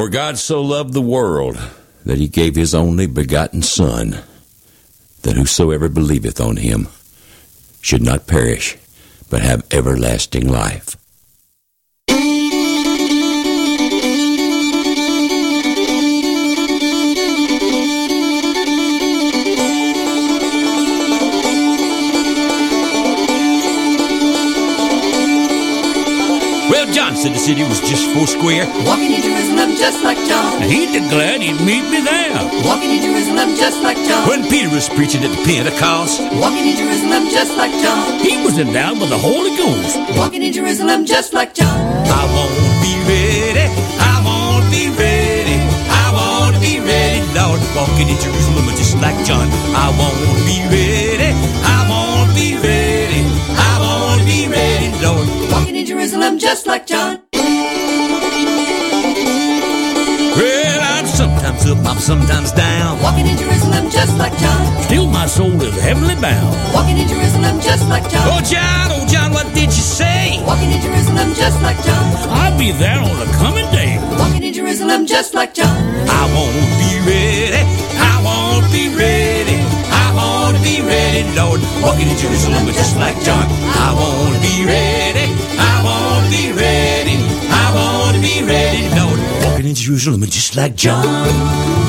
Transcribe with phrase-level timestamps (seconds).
[0.00, 1.58] For God so loved the world
[2.06, 4.22] that he gave his only begotten Son,
[5.24, 6.88] that whosoever believeth on him
[7.82, 8.78] should not perish,
[9.28, 10.96] but have everlasting life.
[26.70, 28.64] Well, John said the city was just four square.
[28.86, 29.29] Walking in
[29.60, 30.62] Jerusalem just like John.
[30.62, 32.32] He declared he'd meet me there.
[32.64, 34.26] Walking in Jerusalem just like John.
[34.26, 38.18] When Peter was preaching at the Pentecost, Walking in Jerusalem just like John.
[38.20, 39.98] he was endowed with the Holy Ghost.
[40.16, 41.76] Walking in Jerusalem just like John.
[42.08, 43.68] I won't be ready.
[44.00, 45.60] I won't be ready.
[45.92, 47.60] I won't be ready, Lord.
[47.76, 49.44] Walking in Jerusalem just like John.
[49.76, 51.36] I won't be ready.
[51.68, 53.20] I won't be ready.
[53.60, 55.28] I won't be ready, Lord.
[55.52, 57.20] Walking in Jerusalem just like John.
[62.00, 63.02] Sometimes up, I'm sometimes down.
[63.02, 64.82] Walking in Jerusalem just like John.
[64.84, 66.56] Still, my soul is heavenly bound.
[66.74, 68.24] Walking in Jerusalem just like John.
[68.24, 70.40] Oh, John, oh, John, what did you say?
[70.46, 72.04] Walking in Jerusalem just like John.
[72.30, 73.98] I'll be there on the coming day.
[74.18, 75.76] Walking in Jerusalem just like John.
[76.08, 77.62] I won't be ready.
[78.00, 79.58] I won't be ready.
[79.92, 81.60] I won't be ready, Lord.
[81.82, 83.44] Walking in Jerusalem just like John.
[83.76, 85.28] I won't be ready.
[85.58, 87.16] I won't be ready.
[87.50, 89.20] I won't be ready, Lord.
[89.44, 91.79] Walking in Jerusalem just like John.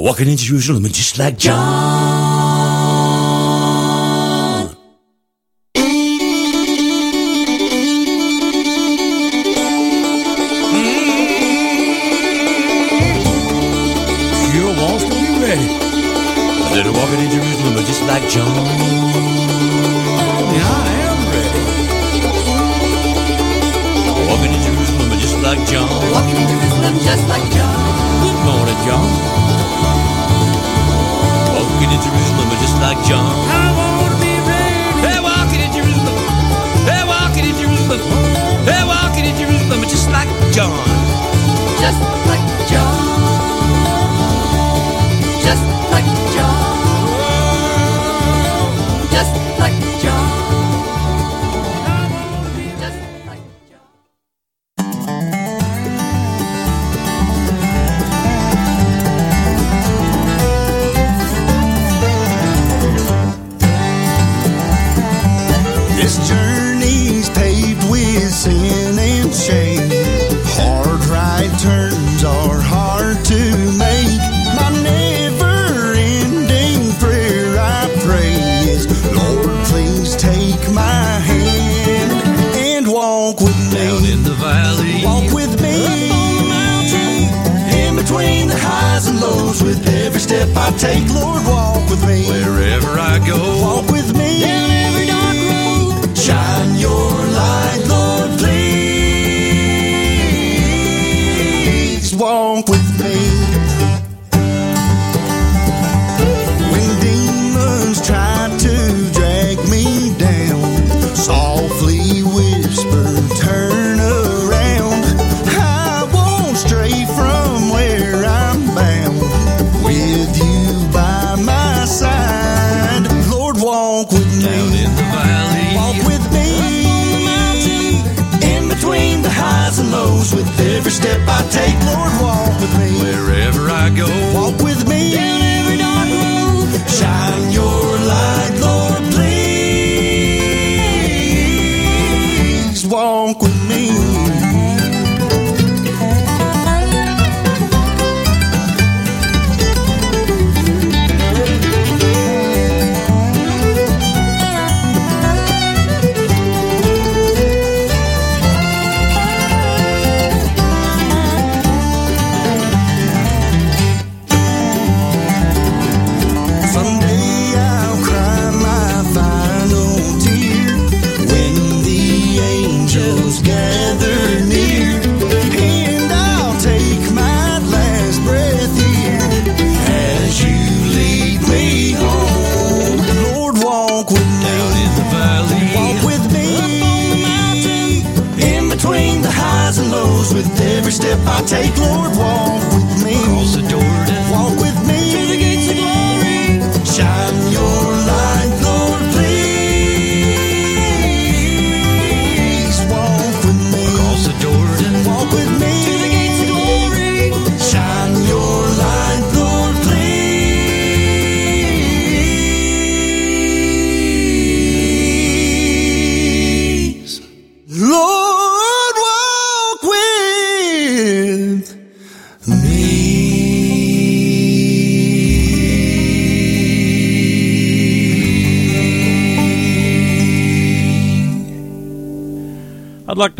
[0.00, 2.47] Walking in Jerusalem and just like John.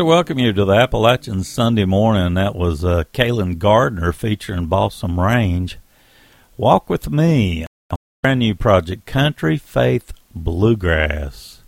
[0.09, 2.33] welcome you to the Appalachian Sunday morning.
[2.33, 5.77] That was uh, Caeland Gardner featuring Balsam Range.
[6.57, 7.67] Walk with me,
[8.23, 11.61] brand new project, Country Faith Bluegrass.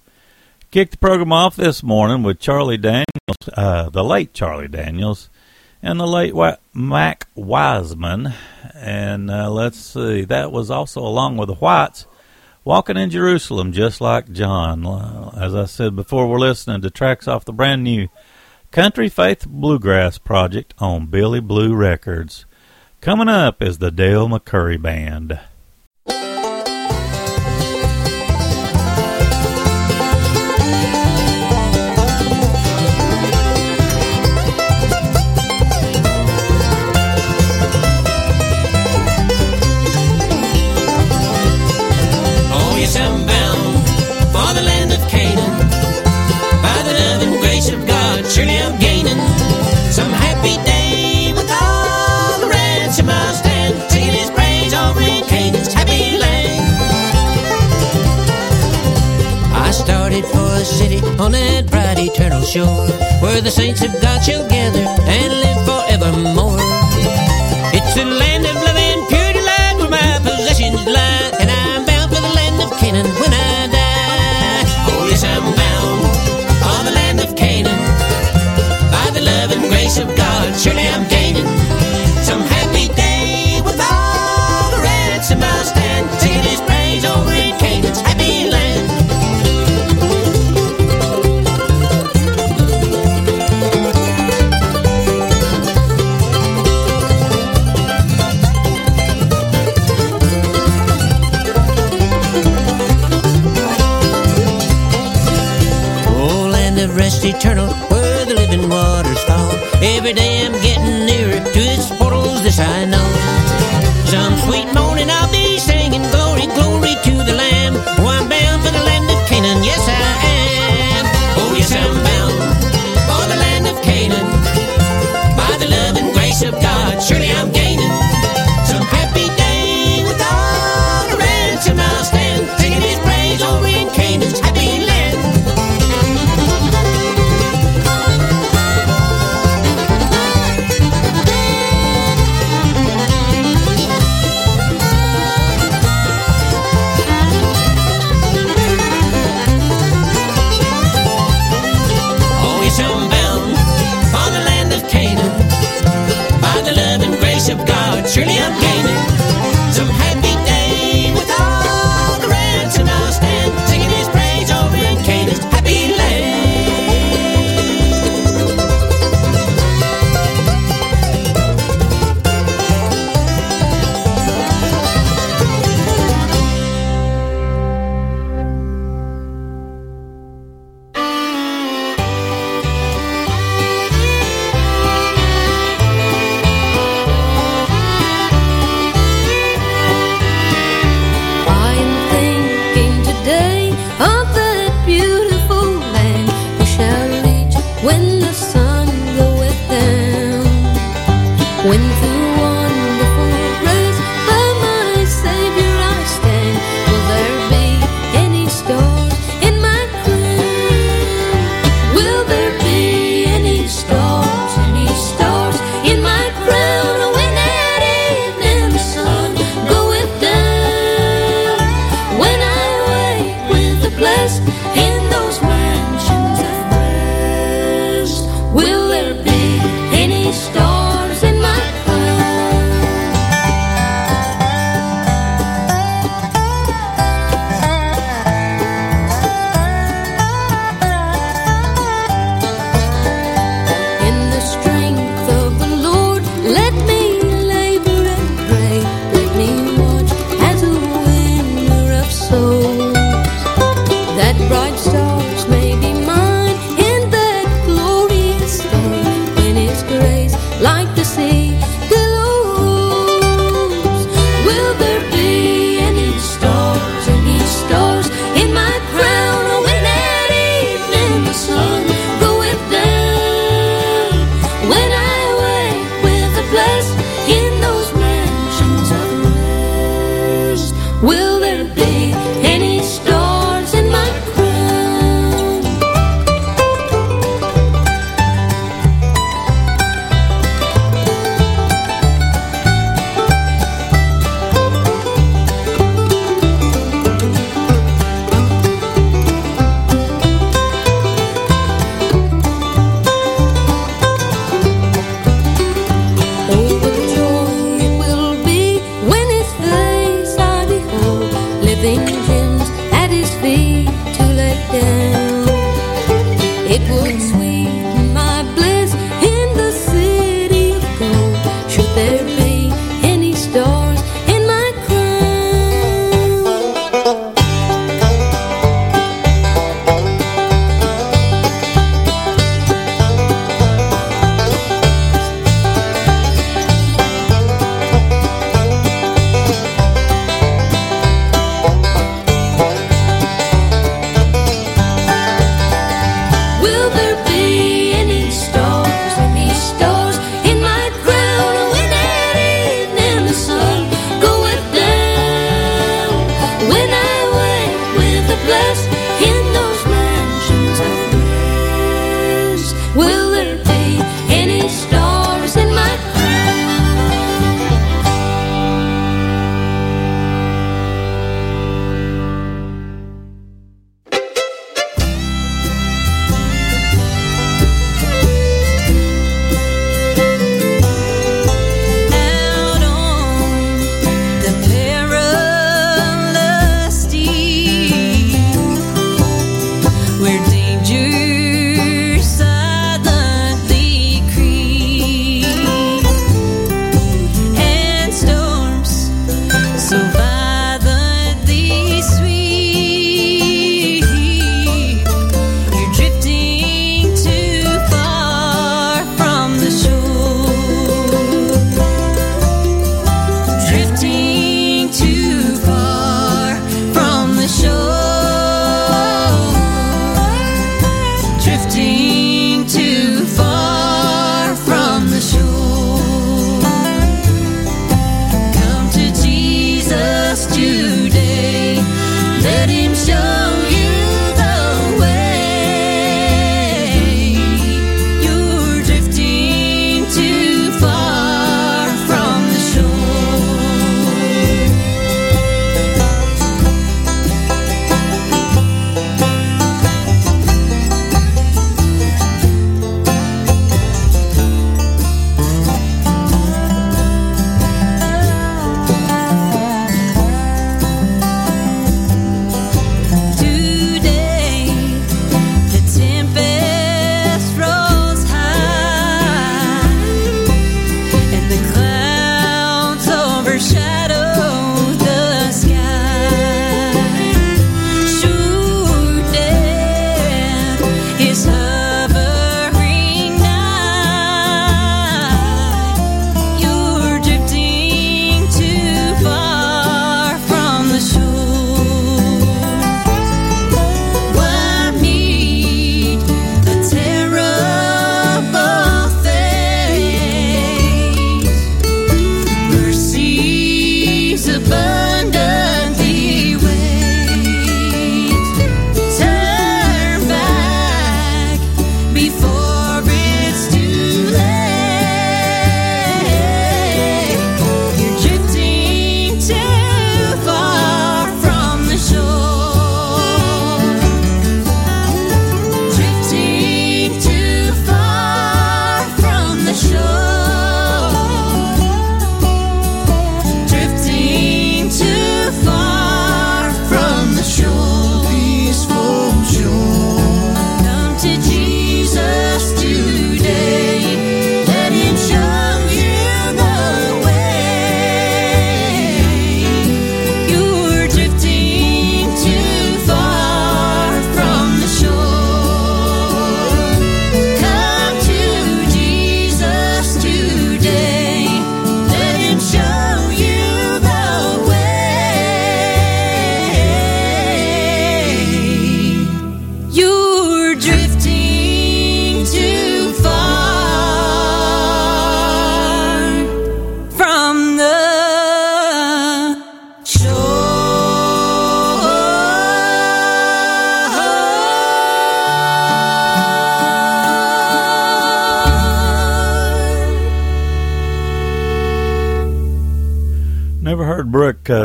[0.71, 3.05] Kicked the program off this morning with Charlie Daniels,
[3.53, 5.29] uh, the late Charlie Daniels,
[5.83, 8.33] and the late Wa- Mac Wiseman.
[8.73, 12.07] And uh, let's see, that was also along with the Whites.
[12.63, 14.83] Walking in Jerusalem, just like John.
[15.35, 18.07] As I said before, we're listening to tracks off the brand new
[18.71, 22.45] Country Faith Bluegrass Project on Billy Blue Records.
[23.01, 25.37] Coming up is the Del McCoury Band.
[62.51, 62.85] shore
[63.21, 66.57] where the saints of God shall together and live forevermore.
[67.73, 68.30] It's a land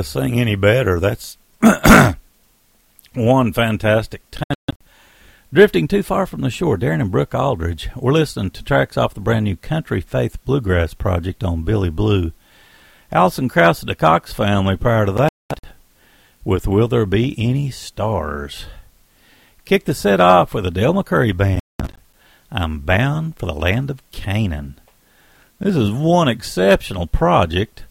[0.07, 0.99] sing any better.
[1.01, 1.37] That's
[3.15, 4.77] one fantastic time.
[5.53, 7.89] Drifting too far from the shore, Darin and Brooke Aldridge.
[7.97, 12.33] We're listening to tracks off the brand new Country Faith Bluegrass project on Billy Blue.
[13.13, 15.31] Alison Krauss of the Cox family prior to that
[16.45, 18.67] with Will There Be Any Stars?
[19.65, 21.61] Kick the set off with the Del McCoury band.
[22.51, 24.79] I'm bound for the land of Canaan.
[25.59, 27.86] This is one exceptional project.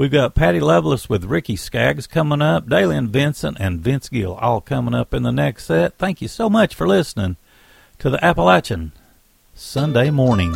[0.00, 4.32] We've got Patty Loveless with Ricky Skaggs coming up, Dailey and Vincent and Vince Gill
[4.32, 5.98] all coming up in the next set.
[5.98, 7.36] Thank you so much for listening
[7.98, 8.92] to the Appalachian
[9.54, 10.54] Sunday morning.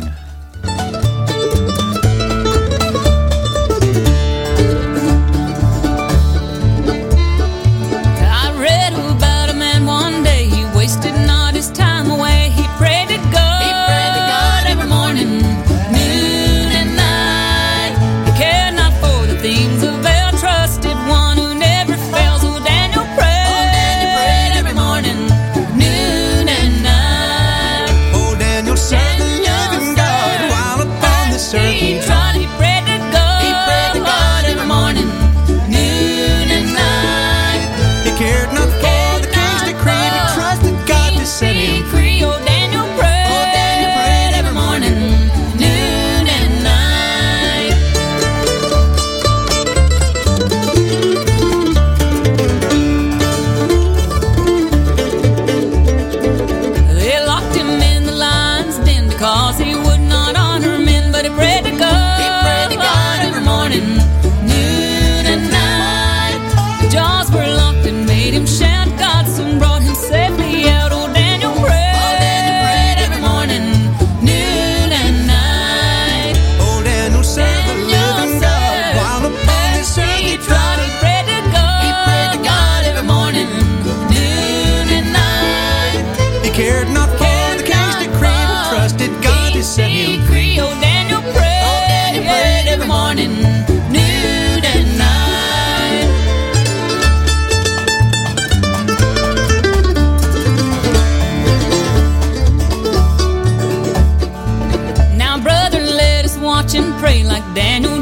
[107.05, 107.94] pray like Daniel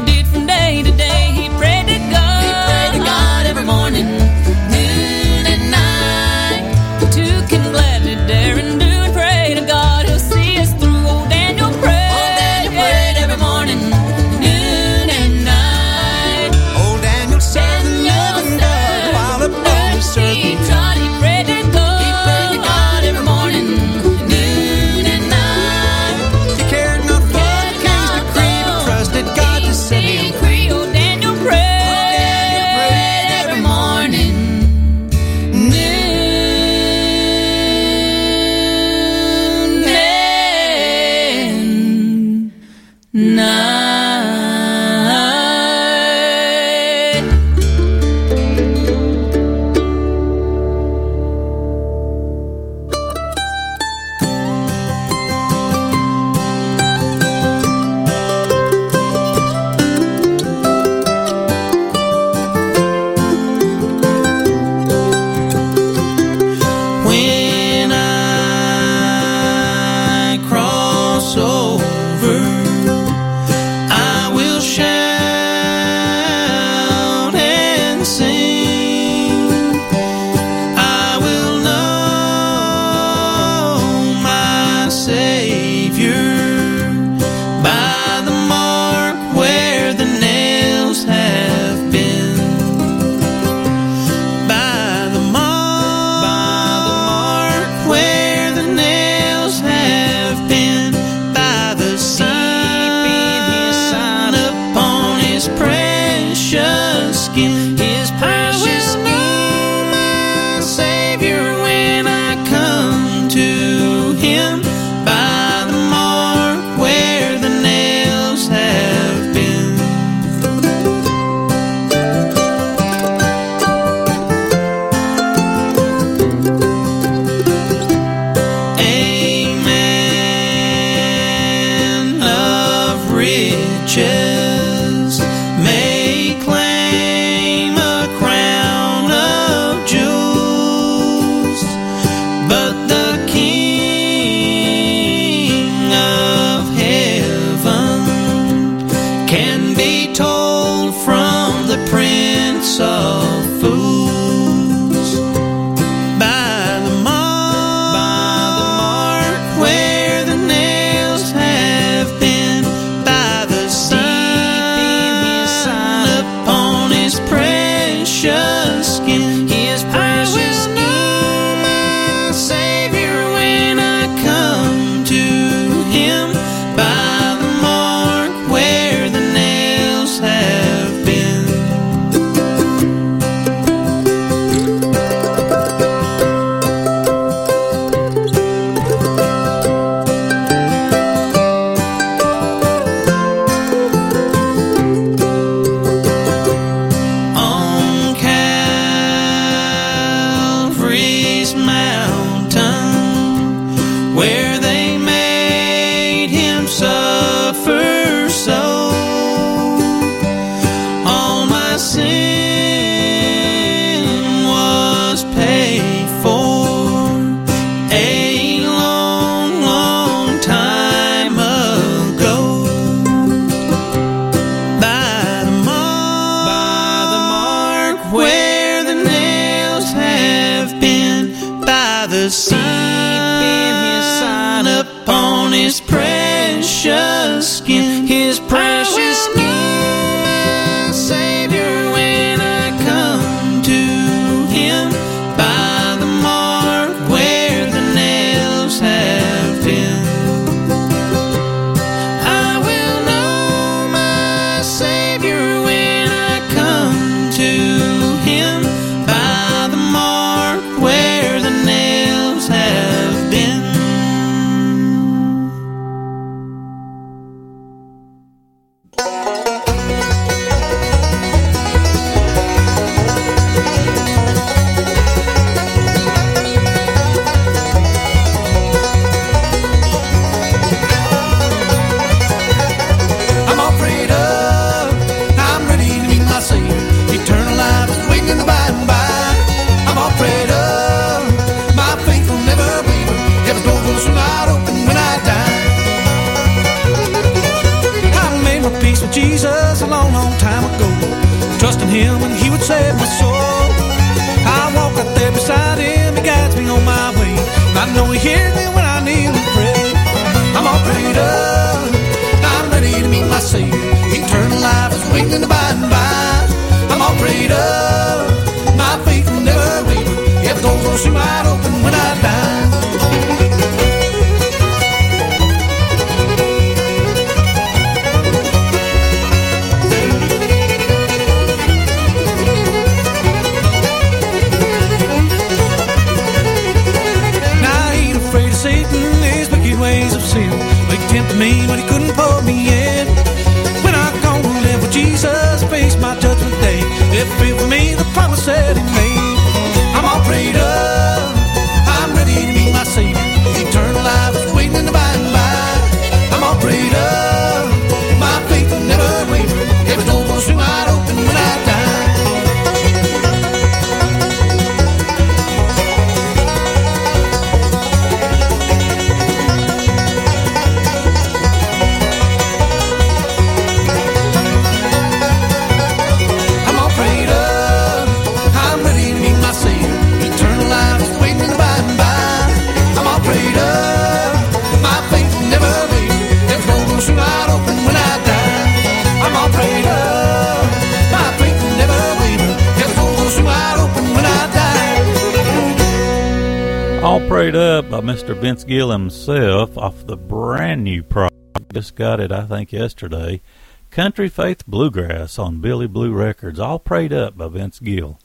[398.66, 401.34] Gill himself off the brand new project.
[401.72, 403.42] Just got it, I think, yesterday.
[403.90, 408.18] Country Faith Bluegrass on Billy Blue Records, all prayed up by Vince Gill.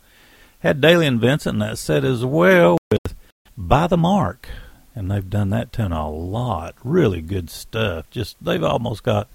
[0.59, 3.15] Had Dailey and Vincent in that set as well with
[3.57, 4.47] By the Mark,
[4.95, 6.75] and they've done that tune a lot.
[6.83, 8.09] Really good stuff.
[8.09, 9.27] Just they've almost got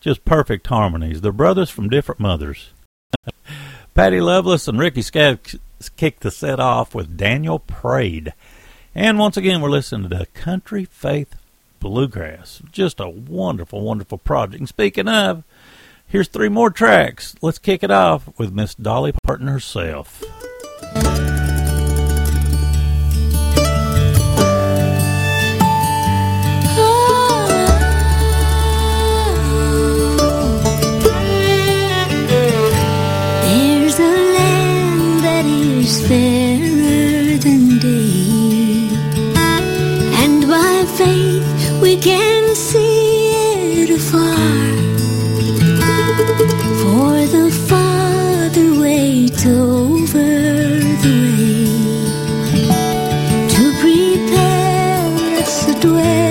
[0.00, 1.20] just perfect harmonies.
[1.20, 2.70] They're brothers from different mothers.
[3.94, 5.56] Patty Loveless and Ricky Skaggs
[5.96, 8.32] kicked the set off with Daniel Prayed.
[8.96, 11.34] And once again, we're listening to Country Faith
[11.80, 12.62] Bluegrass.
[12.70, 14.60] Just a wonderful, wonderful project.
[14.60, 15.42] And speaking of,
[16.06, 17.34] here's three more tracks.
[17.42, 20.22] Let's kick it off with Miss Dolly Parton herself.
[42.04, 43.30] can see
[43.80, 44.36] it afar.
[46.80, 50.28] For the Father waits over
[51.02, 51.64] the way
[53.54, 56.23] to prepare us a dwelling.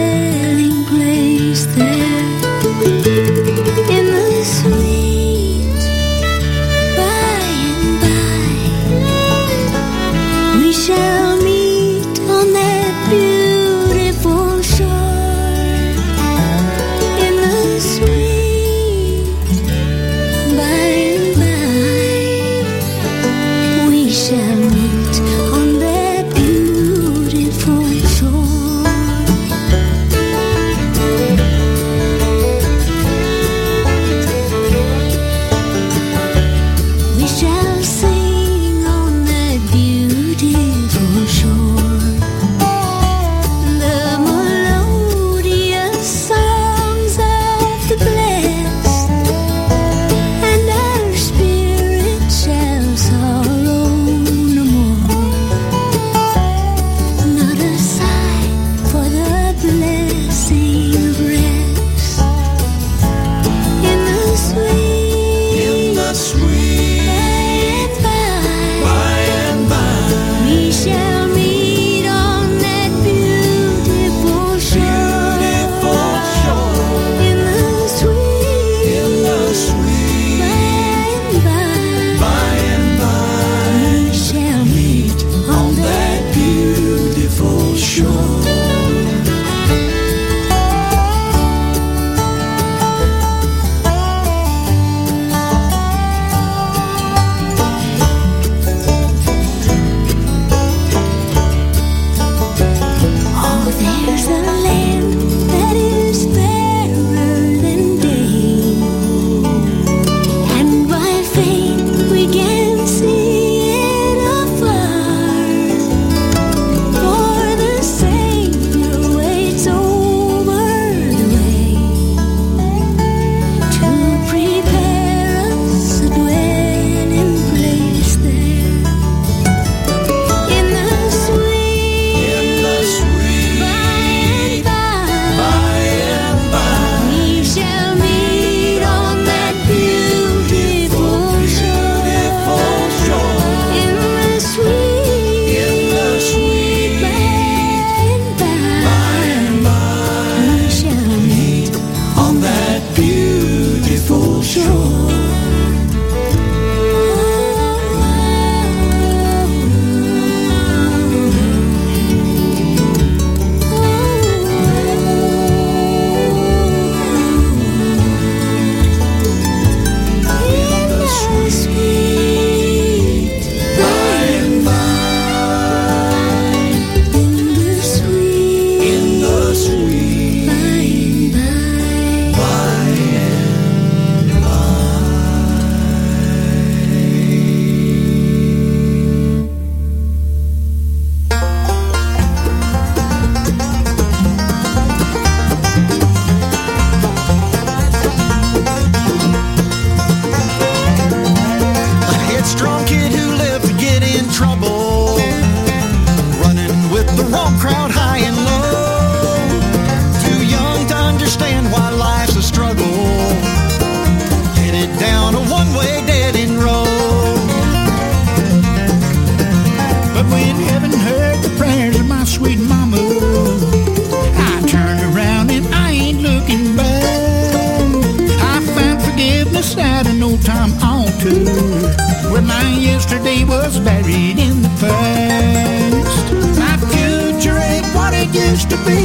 [233.14, 236.34] yesterday was buried in the past.
[236.58, 239.03] My future ain't what it used to be.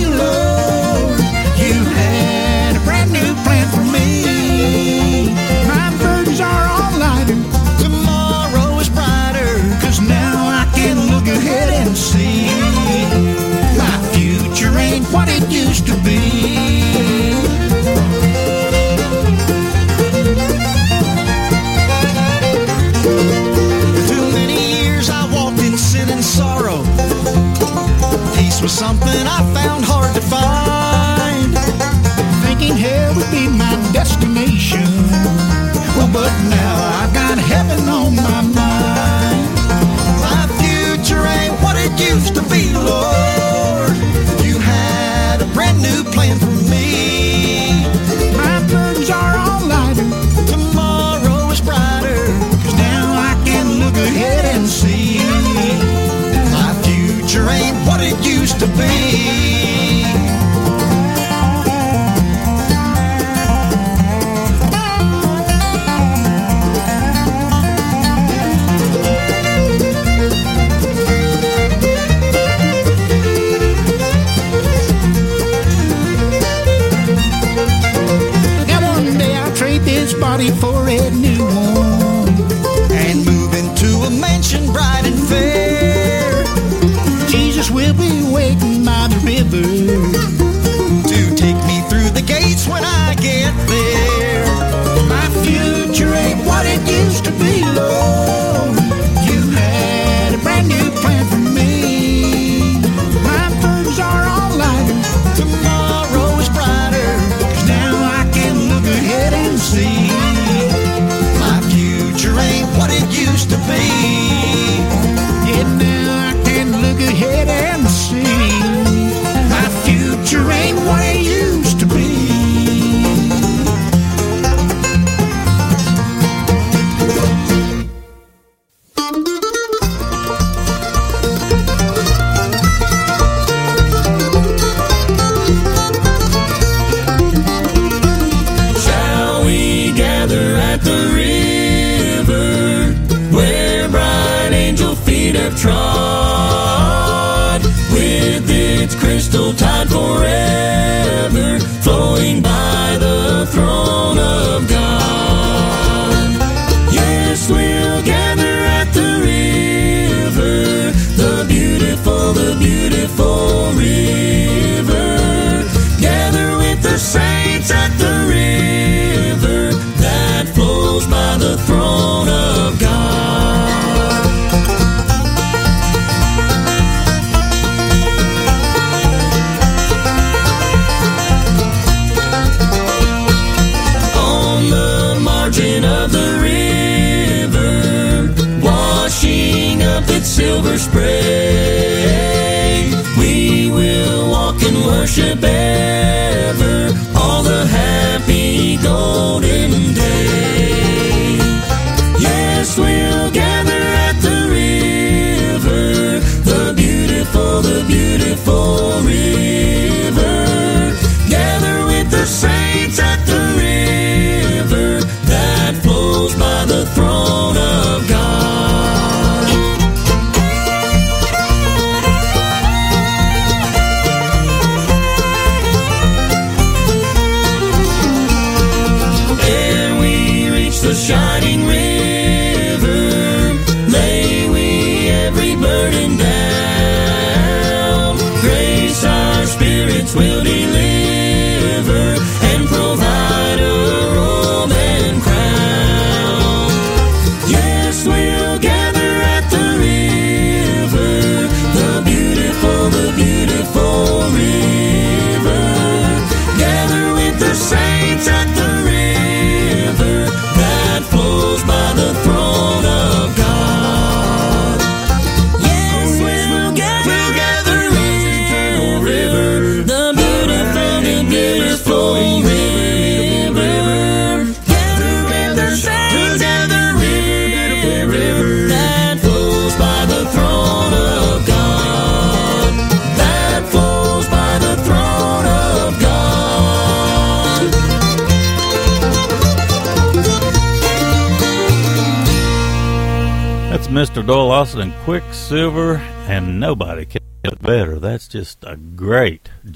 [28.69, 29.98] something I found home.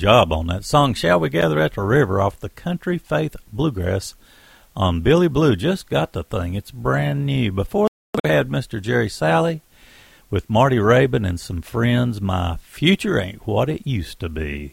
[0.03, 0.95] Job on that song.
[0.95, 4.17] Shall we gather at the river off the Country Faith Bluegrass
[4.75, 5.55] on Billy Blue?
[5.55, 6.55] Just got the thing.
[6.55, 7.53] It's brand new.
[7.53, 7.87] Before
[8.25, 8.83] we had Mr.
[8.83, 9.61] Jerry Salley
[10.29, 12.21] with Marty Raybon and some friends.
[12.21, 14.73] My future ain't what it used to be.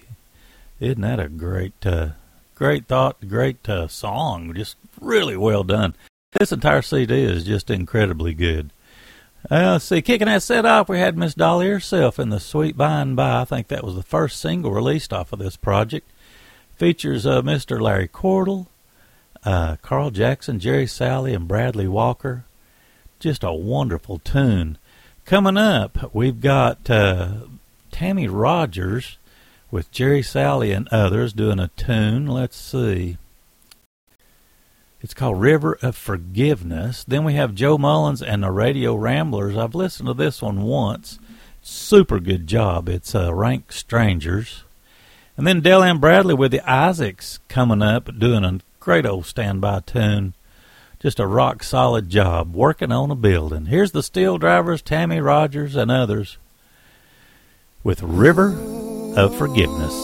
[0.79, 2.13] Isn't that a great, uh,
[2.55, 4.55] great thought, great uh, song?
[4.55, 5.93] Just really well done.
[6.39, 8.71] This entire CD is just incredibly good.
[9.49, 13.01] Uh, see, kicking that set off, we had Miss Dolly herself in the Sweet By
[13.01, 13.41] and By.
[13.41, 16.09] I think that was the first single released off of this project.
[16.75, 17.79] Features uh, Mr.
[17.79, 18.67] Larry Cordle,
[19.45, 22.45] uh, Carl Jackson, Jerry Salley, and Bradley Walker.
[23.19, 24.77] Just a wonderful tune.
[25.25, 27.33] Coming up, we've got uh,
[27.91, 29.17] Tammy Rogers
[29.71, 32.27] with Jerry Salley and others doing a tune.
[32.27, 33.17] Let's see.
[35.01, 37.05] It's called River of Forgiveness.
[37.05, 39.55] Then we have Joe Mullins and the Radio Ramblers.
[39.55, 41.19] I've listened to this one once.
[41.61, 42.89] Super good job.
[42.89, 44.63] It's uh, Rank Strangers.
[45.37, 49.81] And then Dale Ann Bradley with the Isaacs coming up, doing a great old standby
[49.85, 50.33] tune.
[50.99, 53.67] Just a rock solid job working on a building.
[53.67, 56.37] Here's the Steel Drivers, Tammy Rogers, and others
[57.85, 58.49] with River
[59.15, 59.95] of Forgiveness.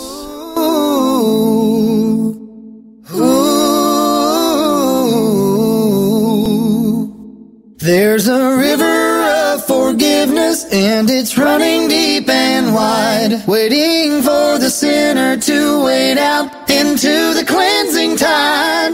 [7.85, 9.21] There's a river
[9.53, 16.67] of forgiveness and it's running deep and wide, waiting for the sinner to wade out
[16.67, 18.93] into the cleansing tide.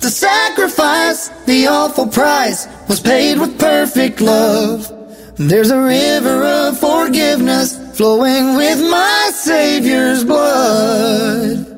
[0.00, 4.90] The sacrifice, the awful price, was paid with perfect love.
[5.36, 11.74] There's a river of forgiveness flowing with my Savior's blood.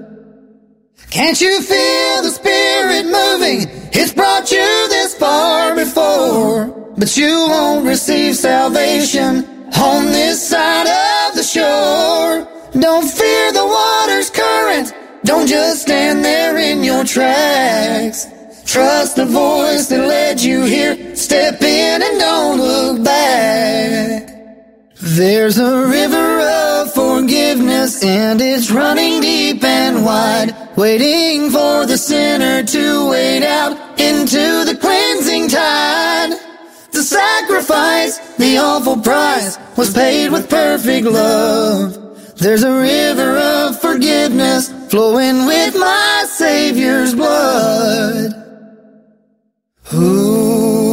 [1.10, 3.86] Can't you feel the Spirit moving?
[3.92, 9.44] It's brought you this far before, but you won't receive salvation
[9.76, 12.46] on this side of the shore.
[12.78, 14.92] Don't fear the water's current.
[15.24, 18.26] Don't just stand there in your tracks.
[18.64, 21.16] Trust the voice that led you here.
[21.16, 24.35] Step in and don't look back.
[25.08, 32.64] There's a river of forgiveness and it's running deep and wide, waiting for the sinner
[32.64, 36.30] to wade out into the cleansing tide.
[36.90, 42.36] The sacrifice, the awful price, was paid with perfect love.
[42.38, 48.32] There's a river of forgiveness flowing with my Savior's blood.
[49.94, 50.85] Ooh,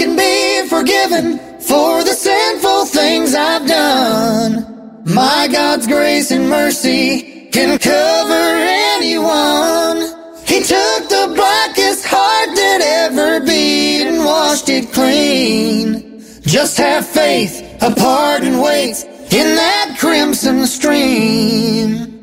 [0.00, 7.78] can be forgiven for the sinful things I've done, my God's grace and mercy can
[7.78, 8.46] cover
[8.96, 10.00] anyone.
[10.46, 16.22] He took the blackest heart that ever beat and washed it clean.
[16.46, 22.19] Just have faith, a pardon waits in that crimson stream.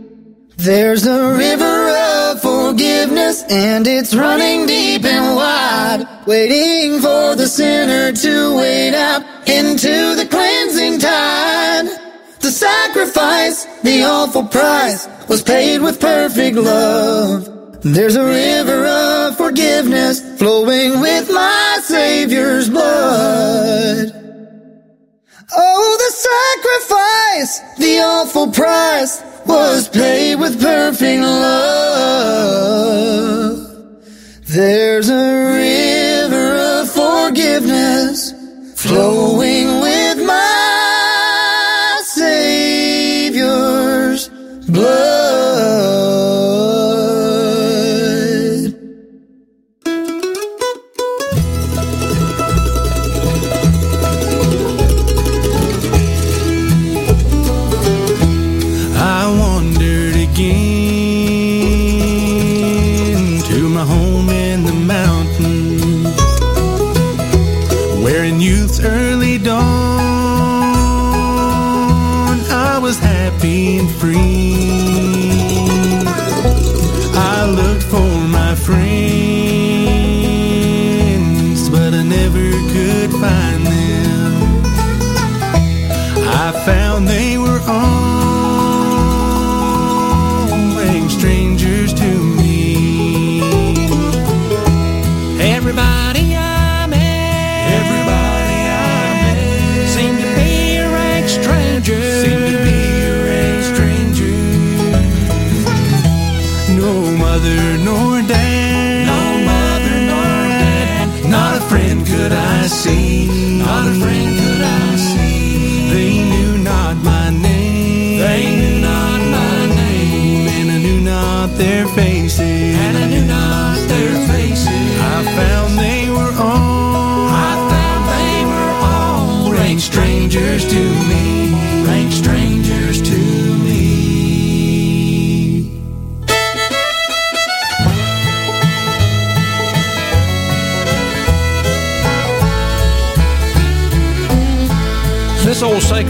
[0.67, 8.11] There's a river of forgiveness and it's running deep and wide, waiting for the sinner
[8.11, 11.85] to wade out into the cleansing tide.
[12.41, 17.79] The sacrifice, the awful price, was paid with perfect love.
[17.81, 24.11] There's a river of forgiveness flowing with my Savior's blood.
[25.55, 31.57] Oh, the sacrifice, the awful price was paid with perfect love.
[34.47, 38.33] There's a river of forgiveness
[38.75, 40.06] flowing with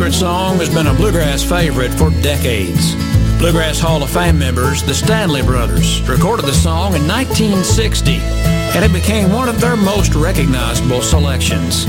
[0.08, 2.95] favorite song has been a bluegrass favorite for decades.
[3.39, 8.93] Bluegrass Hall of Fame members, the Stanley Brothers, recorded the song in 1960, and it
[8.93, 11.86] became one of their most recognizable selections.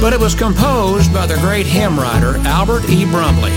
[0.00, 3.04] But it was composed by the great hymn writer Albert E.
[3.04, 3.52] Brumley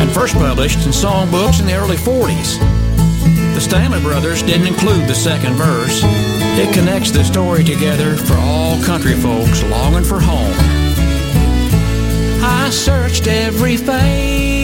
[0.00, 2.58] and first published in songbooks in the early 40s.
[3.52, 6.00] The Stanley Brothers didn't include the second verse.
[6.02, 10.79] It connects the story together for all country folks longing for home.
[12.70, 14.59] I searched every face.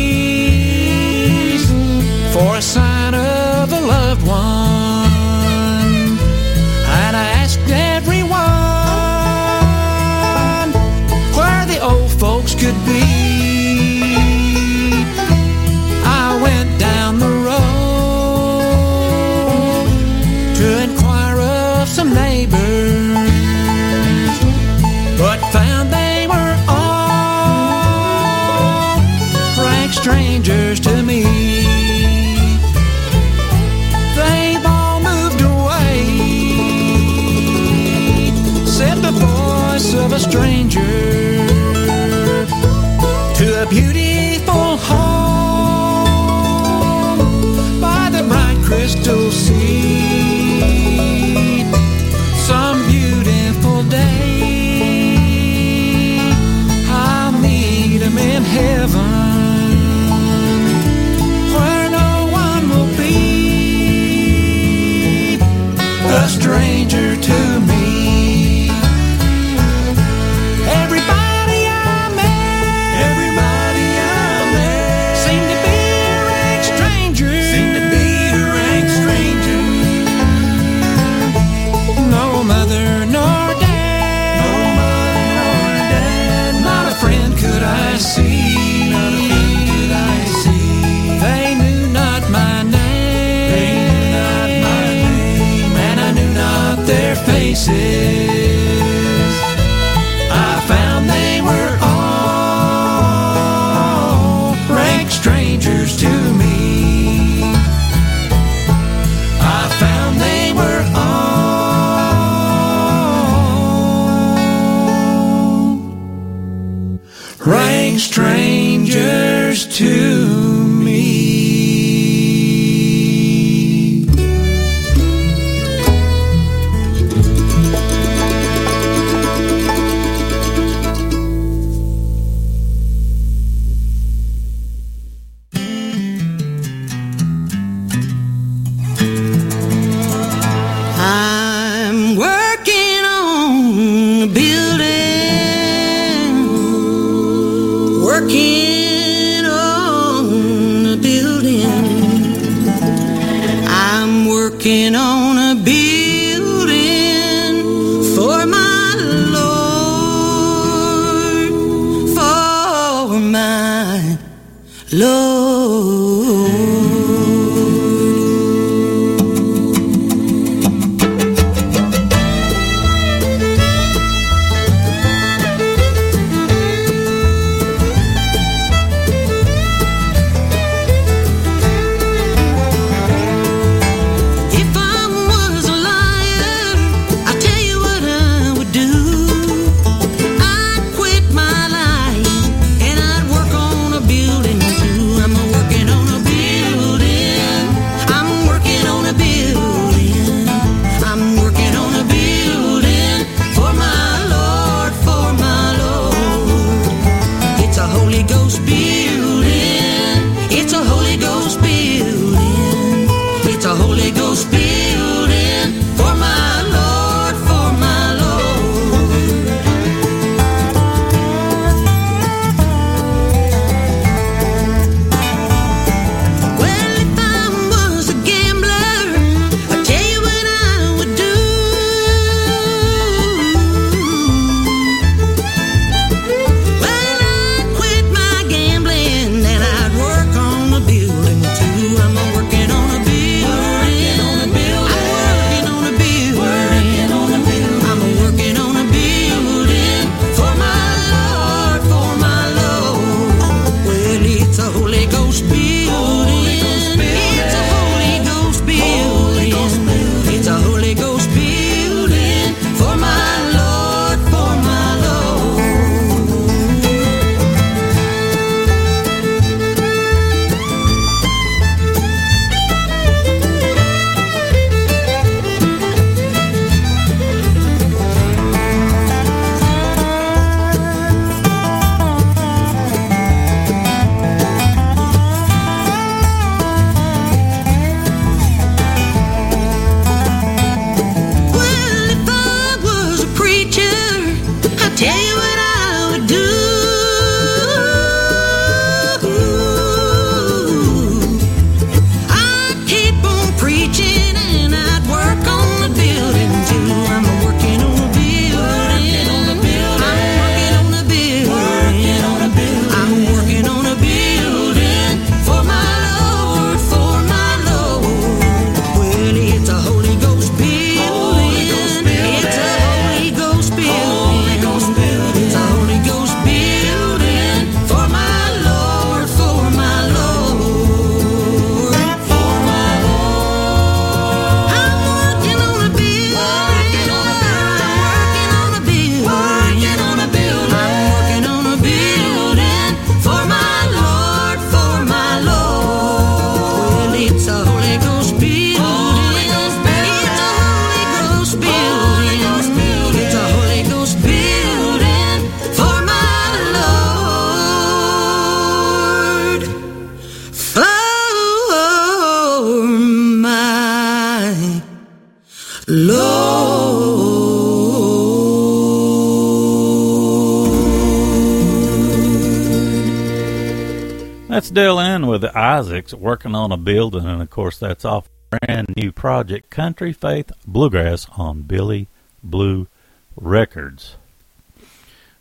[375.96, 380.52] Isaacs working on a building, and of course, that's off brand new project Country Faith
[380.66, 382.06] Bluegrass on Billy
[382.44, 382.86] Blue
[383.34, 384.16] Records.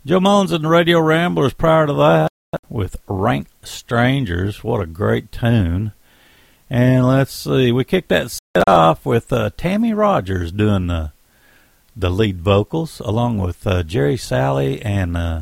[0.06, 2.30] Joe Mullins and the Radio Ramblers prior to that
[2.70, 4.64] with Rank Strangers.
[4.64, 5.92] What a great tune.
[6.70, 11.12] And let's see, we kicked that set off with uh, Tammy Rogers doing the,
[11.98, 15.42] the lead vocals, along with uh, Jerry Salley and uh,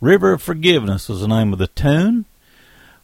[0.00, 2.24] River of Forgiveness was the name of the tune.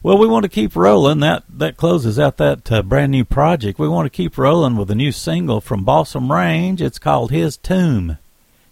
[0.01, 1.19] Well, we want to keep rolling.
[1.19, 3.79] That that closes out that uh, brand new project.
[3.79, 6.81] We want to keep rolling with a new single from Balsam Range.
[6.81, 8.17] It's called His Tomb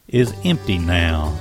[0.08, 1.38] is Empty Now.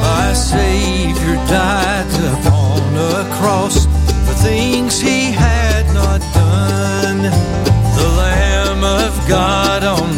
[0.00, 7.22] My Savior died upon a cross for things he had not done.
[7.98, 10.17] The Lamb of God on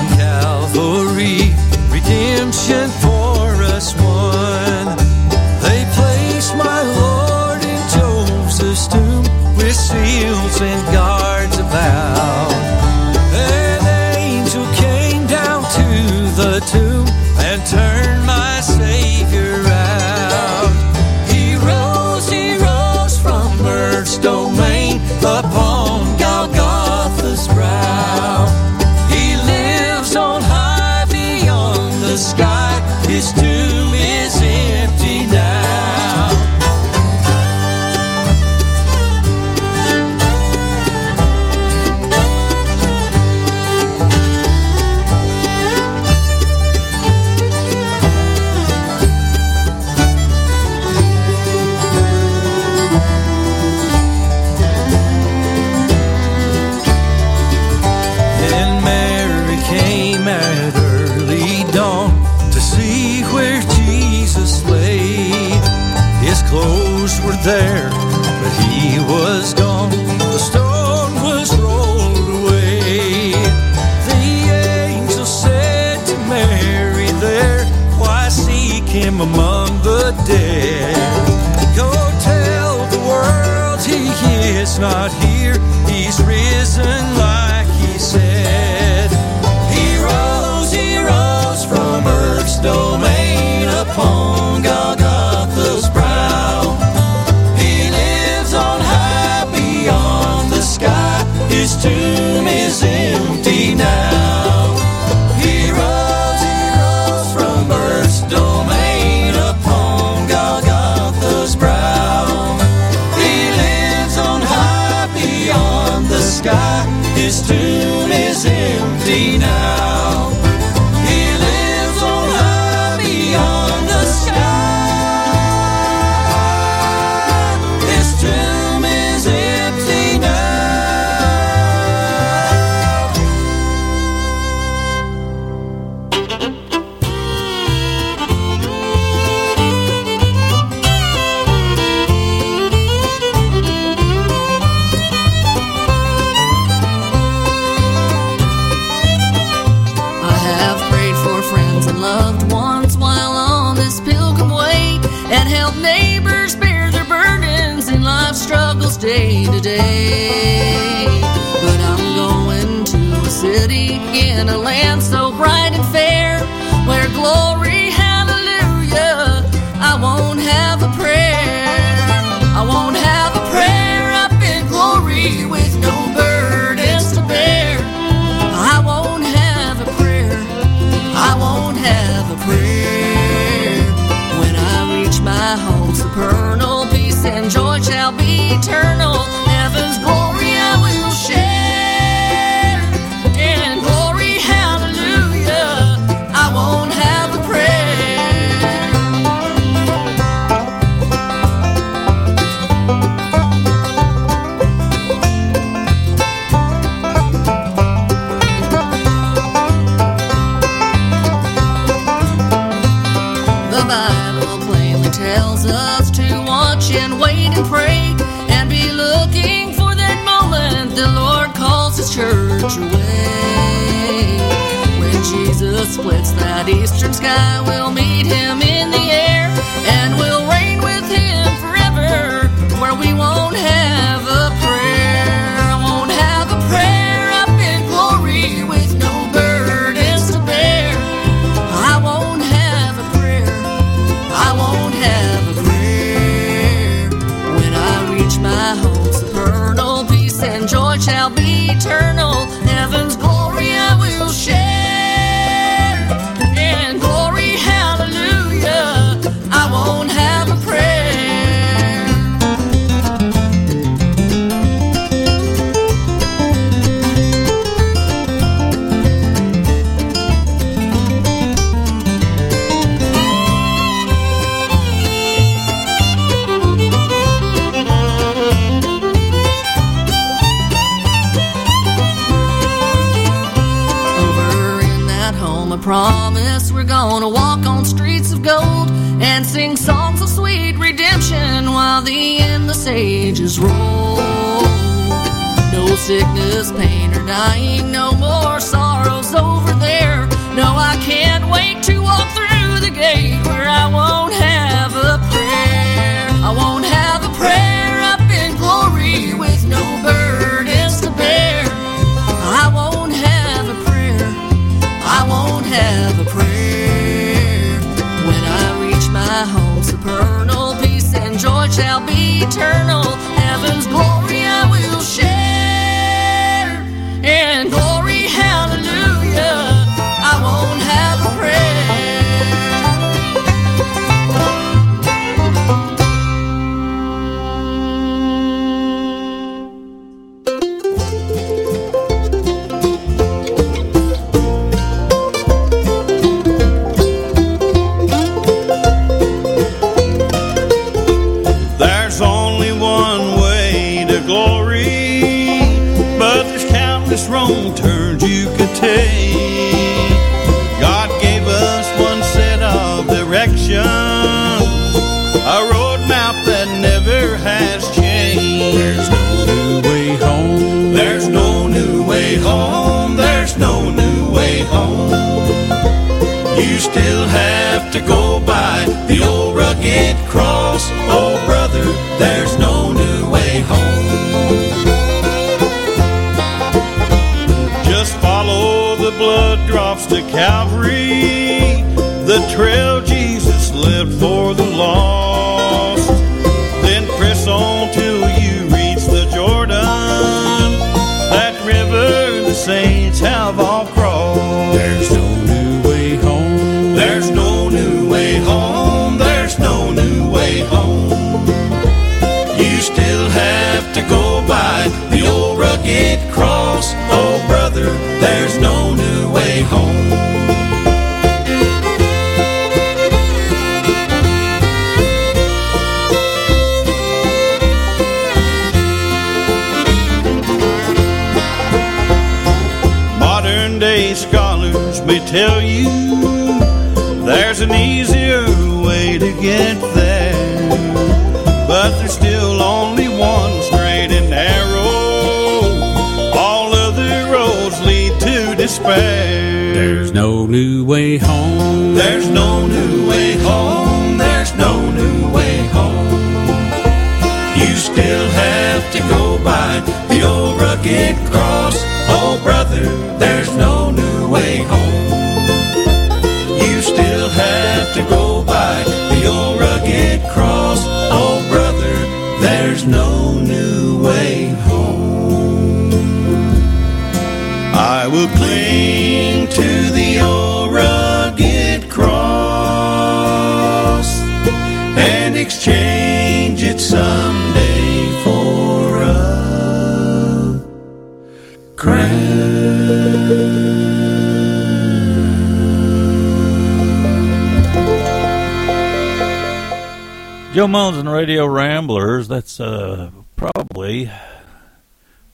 [502.51, 504.11] That's uh, probably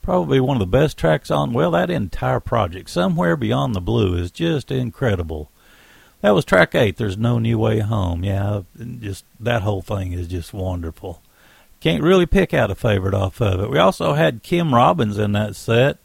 [0.03, 1.55] probably one of the best tracks on.
[1.55, 5.51] Well, that entire project, somewhere beyond the blue, is just incredible.
[6.21, 6.99] That was track eight.
[6.99, 8.23] There's no new way home.
[8.23, 8.63] Yeah,
[9.01, 11.23] just that whole thing is just wonderful.
[11.81, 13.71] Can't really pick out a favorite off of it.
[13.71, 15.97] We also had Kim Robbins in that set.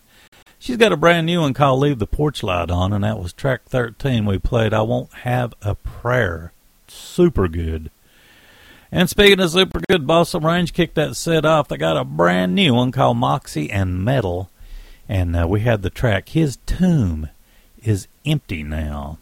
[0.60, 3.34] She's got a brand new one called "Leave the Porch Light On," and that was
[3.34, 4.74] track 13 we played.
[4.74, 6.54] I won't have a prayer.
[6.88, 7.92] Super good.
[8.92, 11.70] And speaking of super good, Balsam Range kicked that set off.
[11.70, 14.50] They got a brand new one called Moxie and Metal.
[15.08, 17.30] And uh, we had the track, His Tomb
[17.82, 19.18] is Empty Now.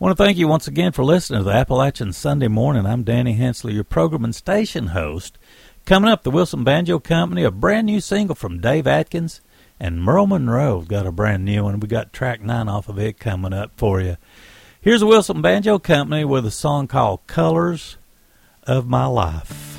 [0.00, 2.86] I want to thank you once again for listening to the Appalachian Sunday Morning.
[2.86, 5.36] I'm Danny Hensley, your program and station host.
[5.84, 9.42] Coming up, the Wilson Banjo Company, a brand new single from Dave Adkins.
[9.78, 11.80] And Merle Monroe got a brand new one.
[11.80, 14.16] We got track nine off of it coming up for you.
[14.82, 17.98] Here's the Wilson Banjo Company with a song called Colors
[18.62, 19.69] of My Life.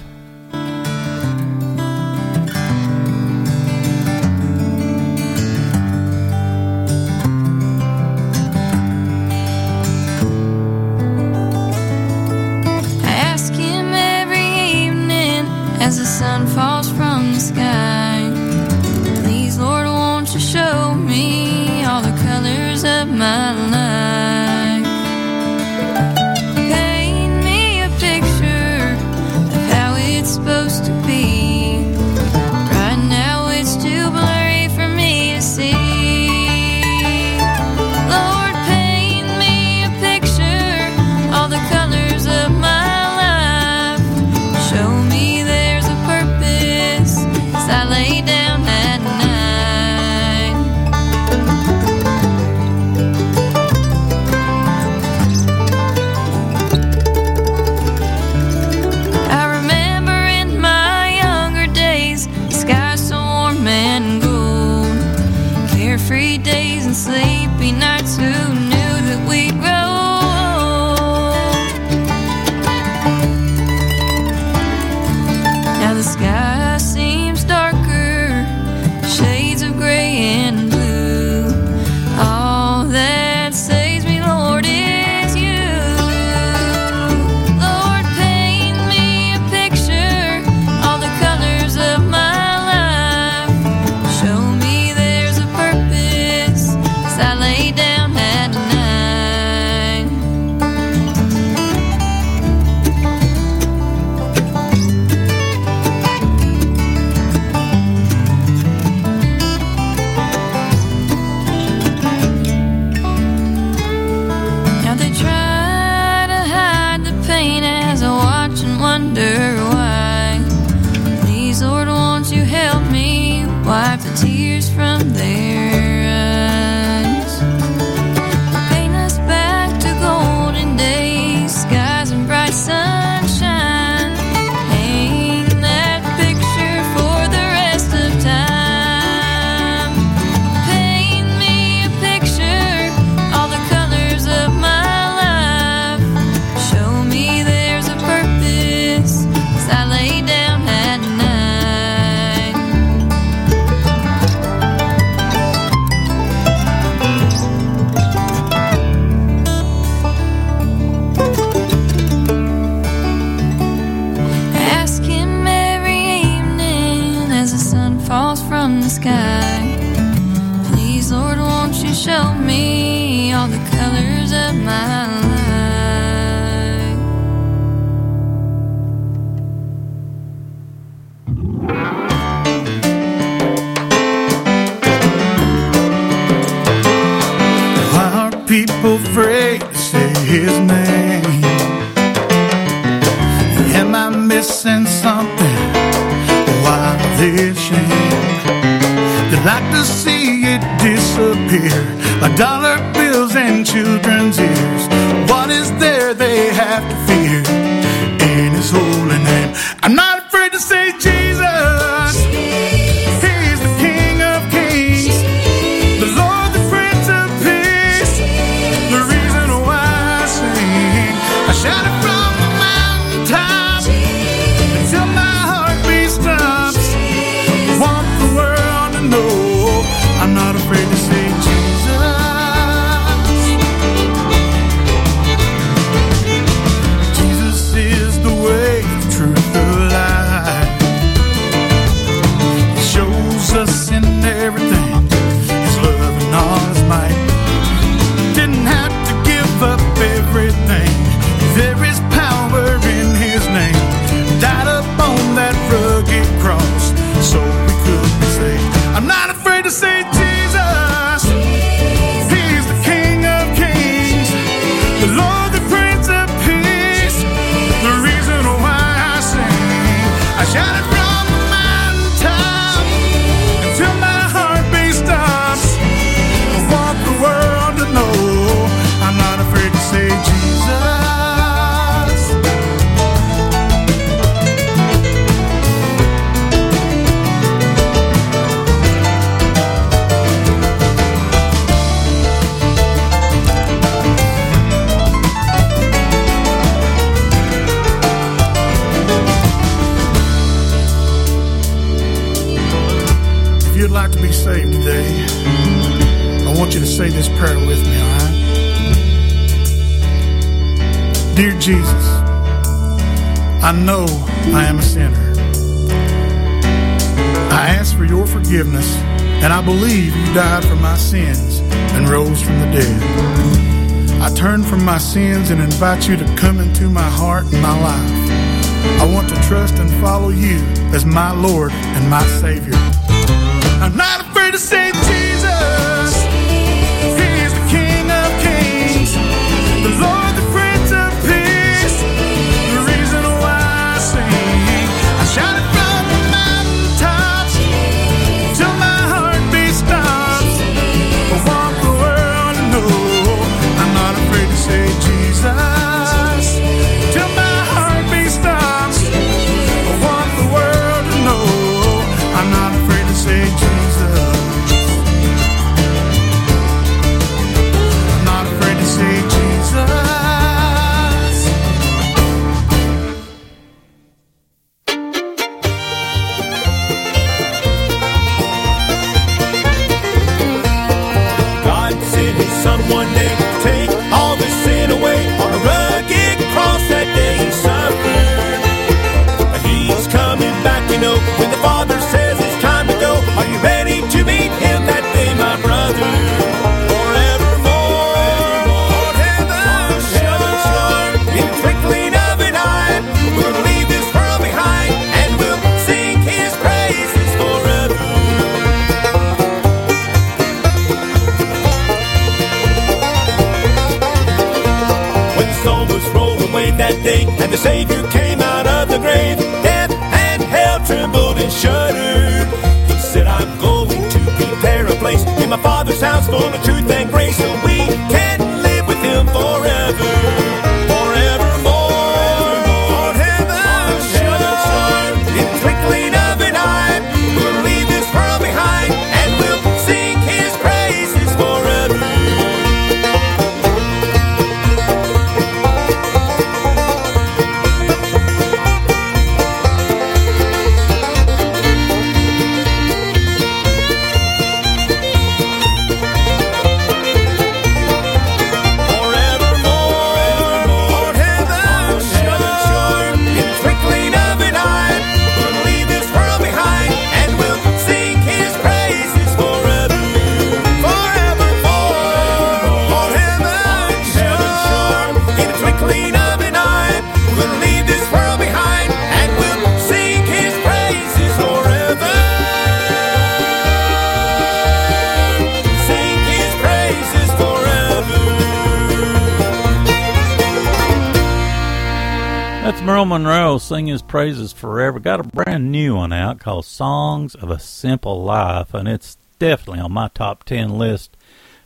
[493.71, 494.99] Sing his praises forever.
[494.99, 499.79] Got a brand new one out called Songs of a Simple Life, and it's definitely
[499.79, 501.15] on my top 10 list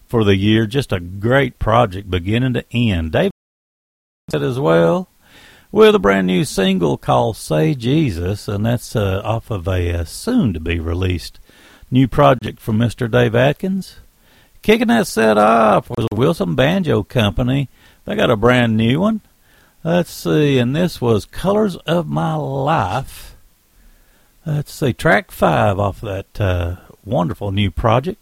[0.05, 0.67] for the year.
[0.67, 3.11] Just a great project beginning to end.
[3.11, 3.31] Dave
[4.29, 5.09] said as well
[5.71, 10.03] with a brand new single called Say Jesus, and that's uh, off of a uh,
[10.03, 11.39] soon to be released
[11.89, 13.09] new project from Mr.
[13.09, 13.95] Dave Adkins.
[14.61, 17.67] Kicking that set off was the Wilson Banjo Company.
[18.05, 19.21] They got a brand new one.
[19.85, 23.35] Let's see, and this was Colors of My Life.
[24.43, 28.19] Let's see, track five off that uh, wonderful new project.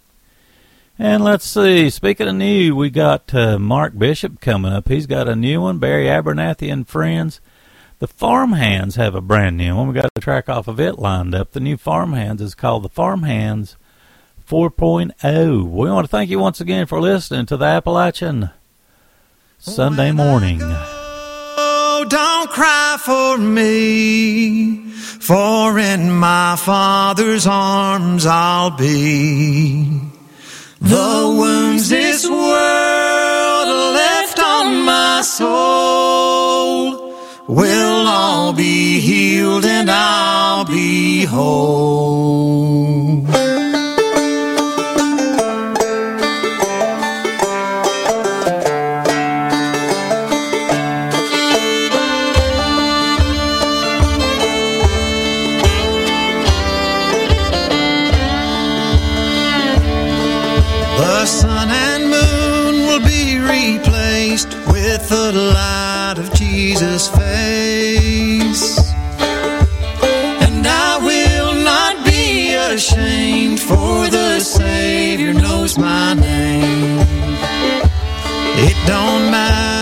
[0.99, 4.89] And let's see, speaking of new, we got uh, Mark Bishop coming up.
[4.89, 7.39] He's got a new one, Barry Abernathy and Friends.
[7.99, 9.87] The Farmhands have a brand new one.
[9.87, 11.53] We got a track off of it lined up.
[11.53, 13.77] The new Farmhands is called the Farmhands
[14.45, 15.63] 4.0.
[15.63, 18.49] We want to thank you once again for listening to the Appalachian
[19.59, 20.59] Sunday morning.
[20.61, 21.02] Oh,
[22.05, 24.77] don't cry for me,
[25.19, 30.01] for in my Father's arms I'll be.
[30.79, 37.15] The wounds this world left on my soul
[37.47, 43.12] will all be healed and I'll be whole.
[61.23, 68.77] The sun and moon will be replaced with the light of Jesus' face.
[70.43, 76.99] And I will not be ashamed, for the Savior knows my name.
[78.67, 79.72] It don't matter.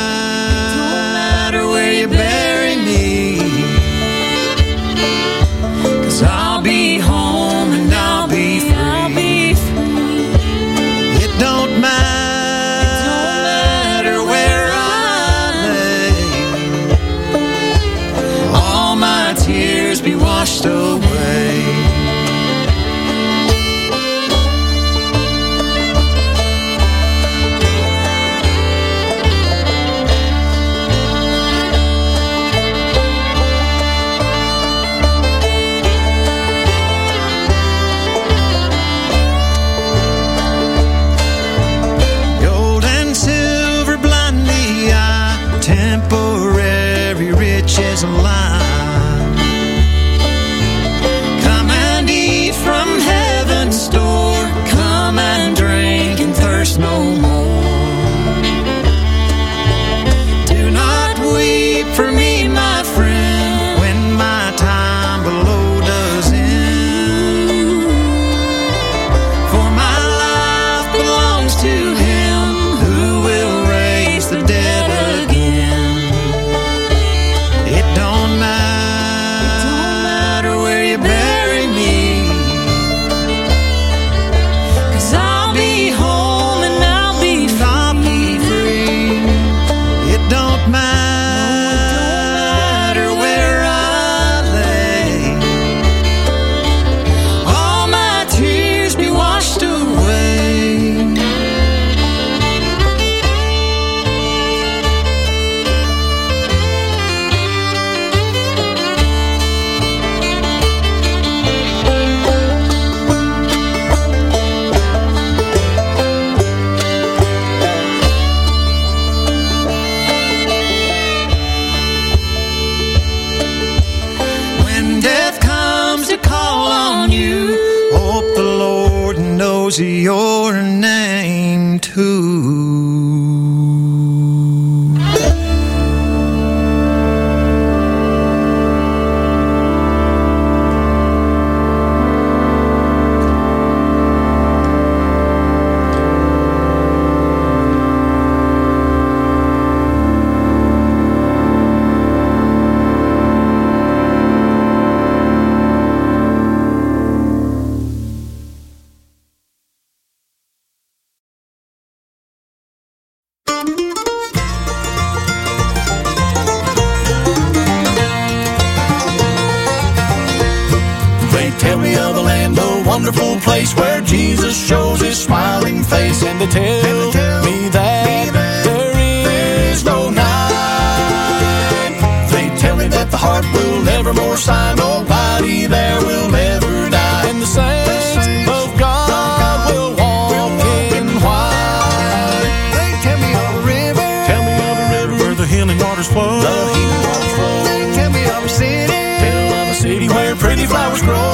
[200.42, 201.32] pretty flowers grow.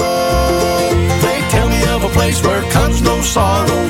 [1.23, 3.87] They tell me of a place where comes no sorrow.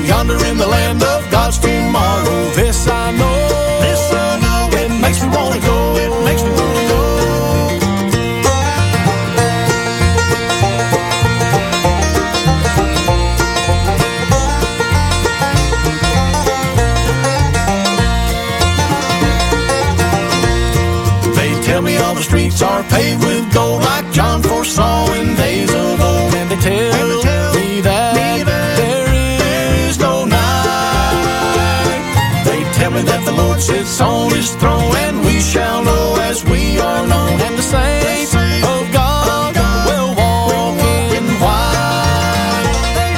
[33.98, 38.34] Christ on his throne, and we shall know as we are known, and the saints
[38.34, 39.56] of God
[39.86, 40.78] will walk
[41.16, 42.74] in white.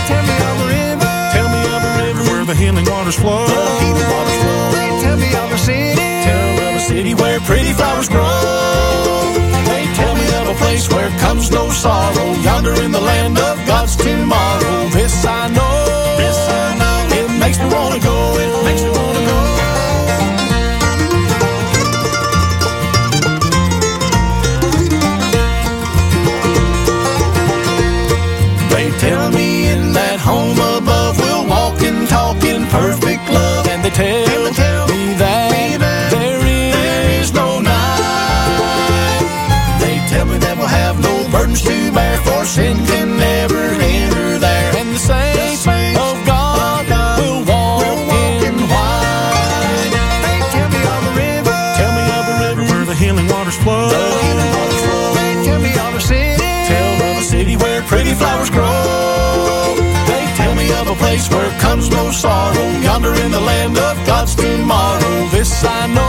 [0.08, 3.46] Tell me of a river, tell me of a river where the healing waters flow.
[3.46, 3.52] The
[3.84, 5.00] healing waters flow.
[5.04, 8.40] Tell me of a city, tell me of a city where pretty flowers grow.
[9.68, 13.59] They tell me of a place where comes no sorrow, yonder in the land of
[65.62, 65.99] I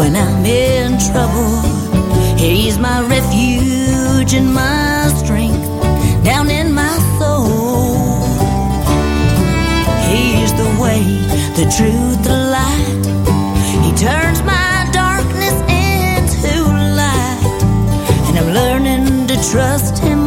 [0.00, 1.60] when I'm in trouble.
[2.38, 5.66] He's my refuge and my strength
[6.24, 8.24] down in my soul.
[10.10, 11.02] He's the way,
[11.60, 13.04] the truth, the light.
[13.84, 15.56] He turns my darkness
[15.88, 16.54] into
[17.02, 17.60] light.
[18.26, 20.19] And I'm learning to trust him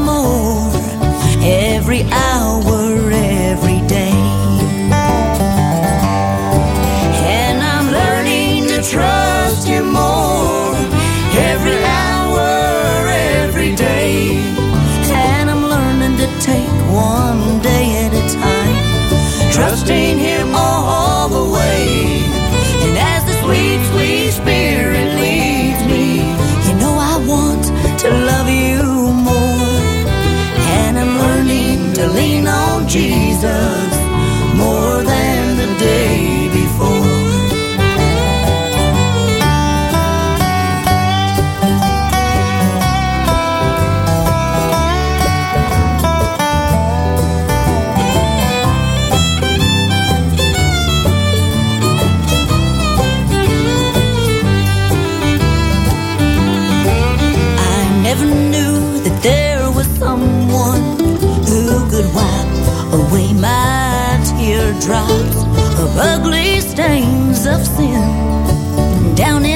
[58.15, 60.83] never knew that there was someone
[61.49, 62.53] who could wipe
[62.99, 65.37] away my teardrops
[65.81, 69.15] of ugly stains of sin.
[69.15, 69.52] Down in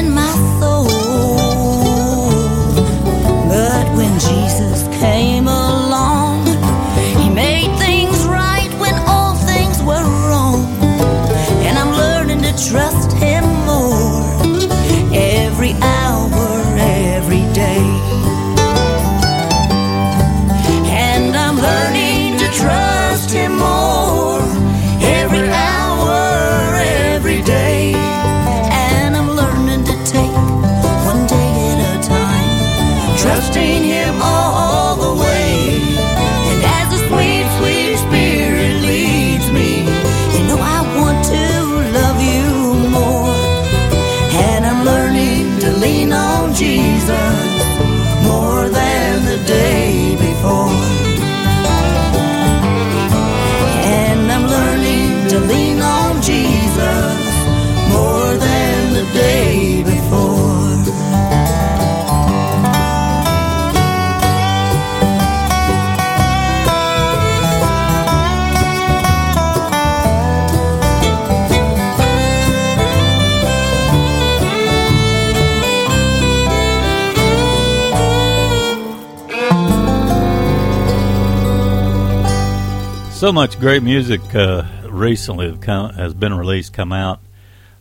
[83.17, 87.19] So much great music uh, recently come, has been released, come out.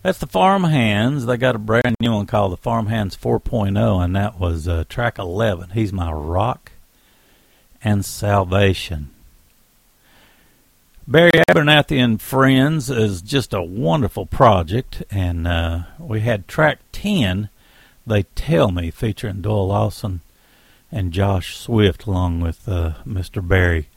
[0.03, 1.27] That's the Farm Hands.
[1.27, 4.85] They got a brand new one called the Farm Hands 4.0, and that was uh,
[4.89, 5.71] track 11.
[5.75, 6.73] He's my rock
[7.85, 9.11] and salvation.
[11.07, 17.51] Barry Abernathy and Friends is just a wonderful project, and uh, we had track 10,
[18.07, 20.23] They Tell Me, featuring Doyle Lawson
[20.91, 23.47] and Josh Swift, along with uh, Mr.
[23.47, 23.91] Barry.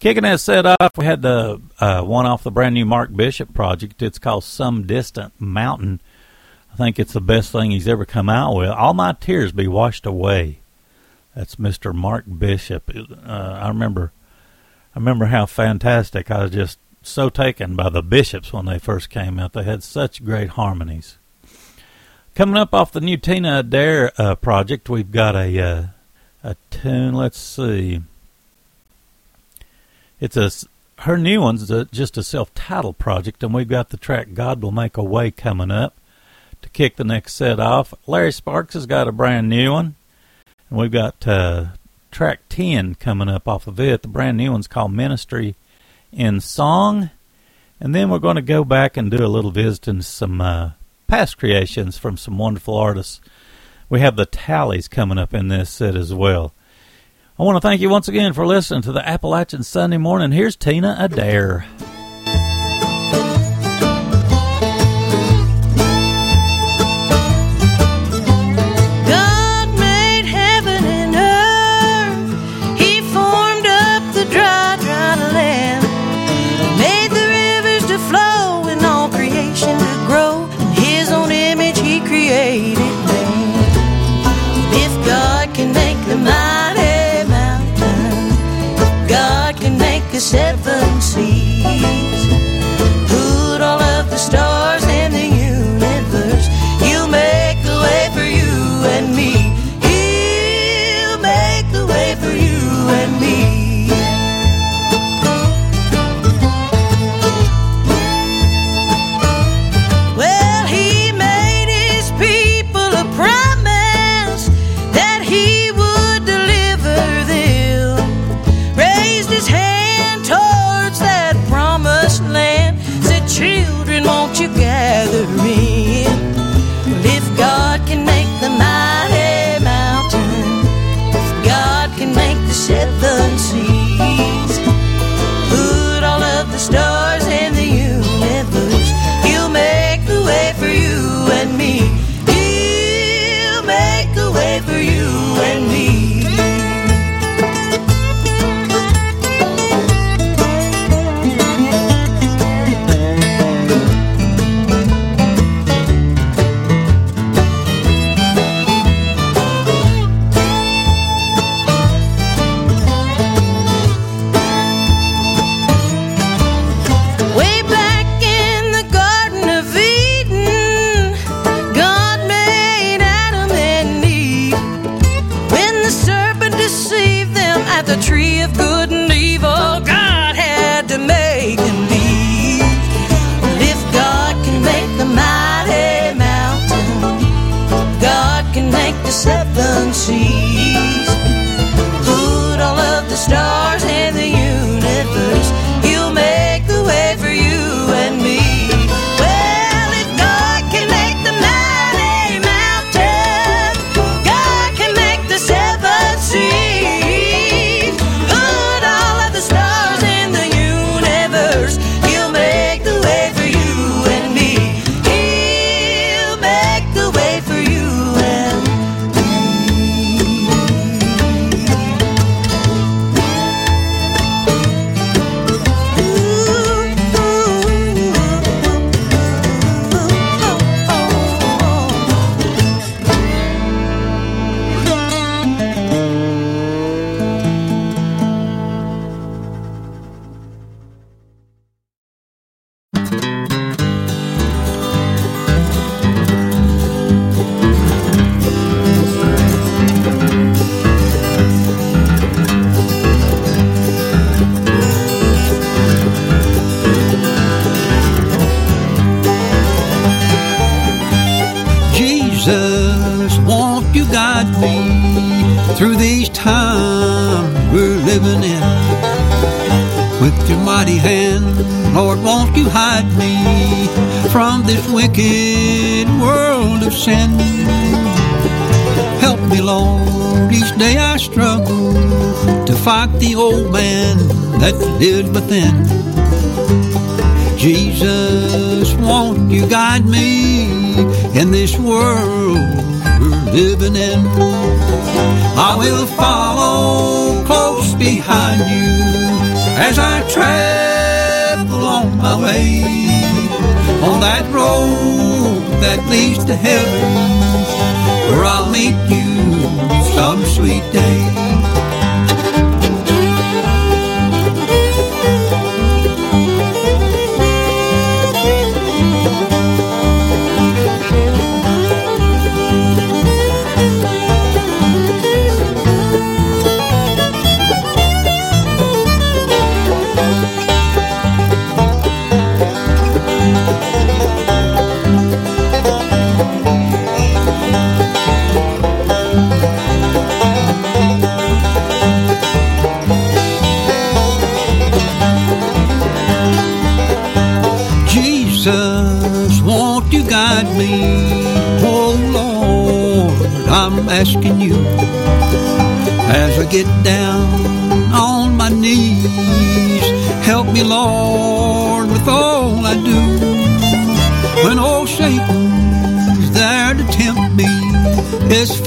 [0.00, 3.52] Kicking that set off, we had the uh, one off the brand new Mark Bishop
[3.52, 4.00] project.
[4.00, 6.00] It's called Some Distant Mountain.
[6.72, 8.68] I think it's the best thing he's ever come out with.
[8.68, 10.60] All my tears be washed away.
[11.34, 11.92] That's Mr.
[11.92, 12.88] Mark Bishop.
[12.94, 14.12] Uh, I remember,
[14.94, 16.30] I remember how fantastic.
[16.30, 19.52] I was just so taken by the Bishops when they first came out.
[19.52, 21.18] They had such great harmonies.
[22.36, 25.86] Coming up off the new Tina Adair uh, project, we've got a uh,
[26.44, 27.14] a tune.
[27.14, 28.02] Let's see.
[30.20, 30.50] It's a
[31.02, 34.72] her new one's a, just a self-titled project, and we've got the track "God Will
[34.72, 35.94] Make a Way" coming up
[36.60, 37.94] to kick the next set off.
[38.06, 39.94] Larry Sparks has got a brand new one,
[40.68, 41.66] and we've got uh,
[42.10, 44.02] track ten coming up off of it.
[44.02, 45.54] The brand new one's called "Ministry
[46.12, 47.10] in Song,"
[47.80, 50.72] and then we're going to go back and do a little visiting some uh,
[51.06, 53.20] past creations from some wonderful artists.
[53.88, 56.52] We have the Talleys coming up in this set as well.
[57.40, 60.32] I want to thank you once again for listening to the Appalachian Sunday Morning.
[60.32, 61.66] Here's Tina Adair.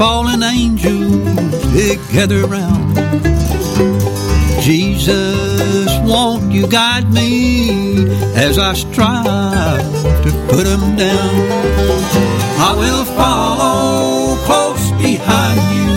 [0.02, 2.96] fallen angels, they gather round.
[4.60, 11.36] Jesus, won't you guide me as I strive to put them down?
[12.68, 15.94] I will follow close behind you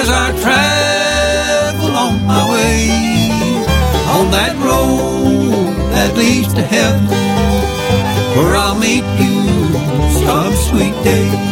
[0.00, 2.88] as I travel on my way
[4.16, 7.08] on that road that leads to heaven
[8.36, 9.36] where I'll meet you
[10.24, 11.42] some sweet day.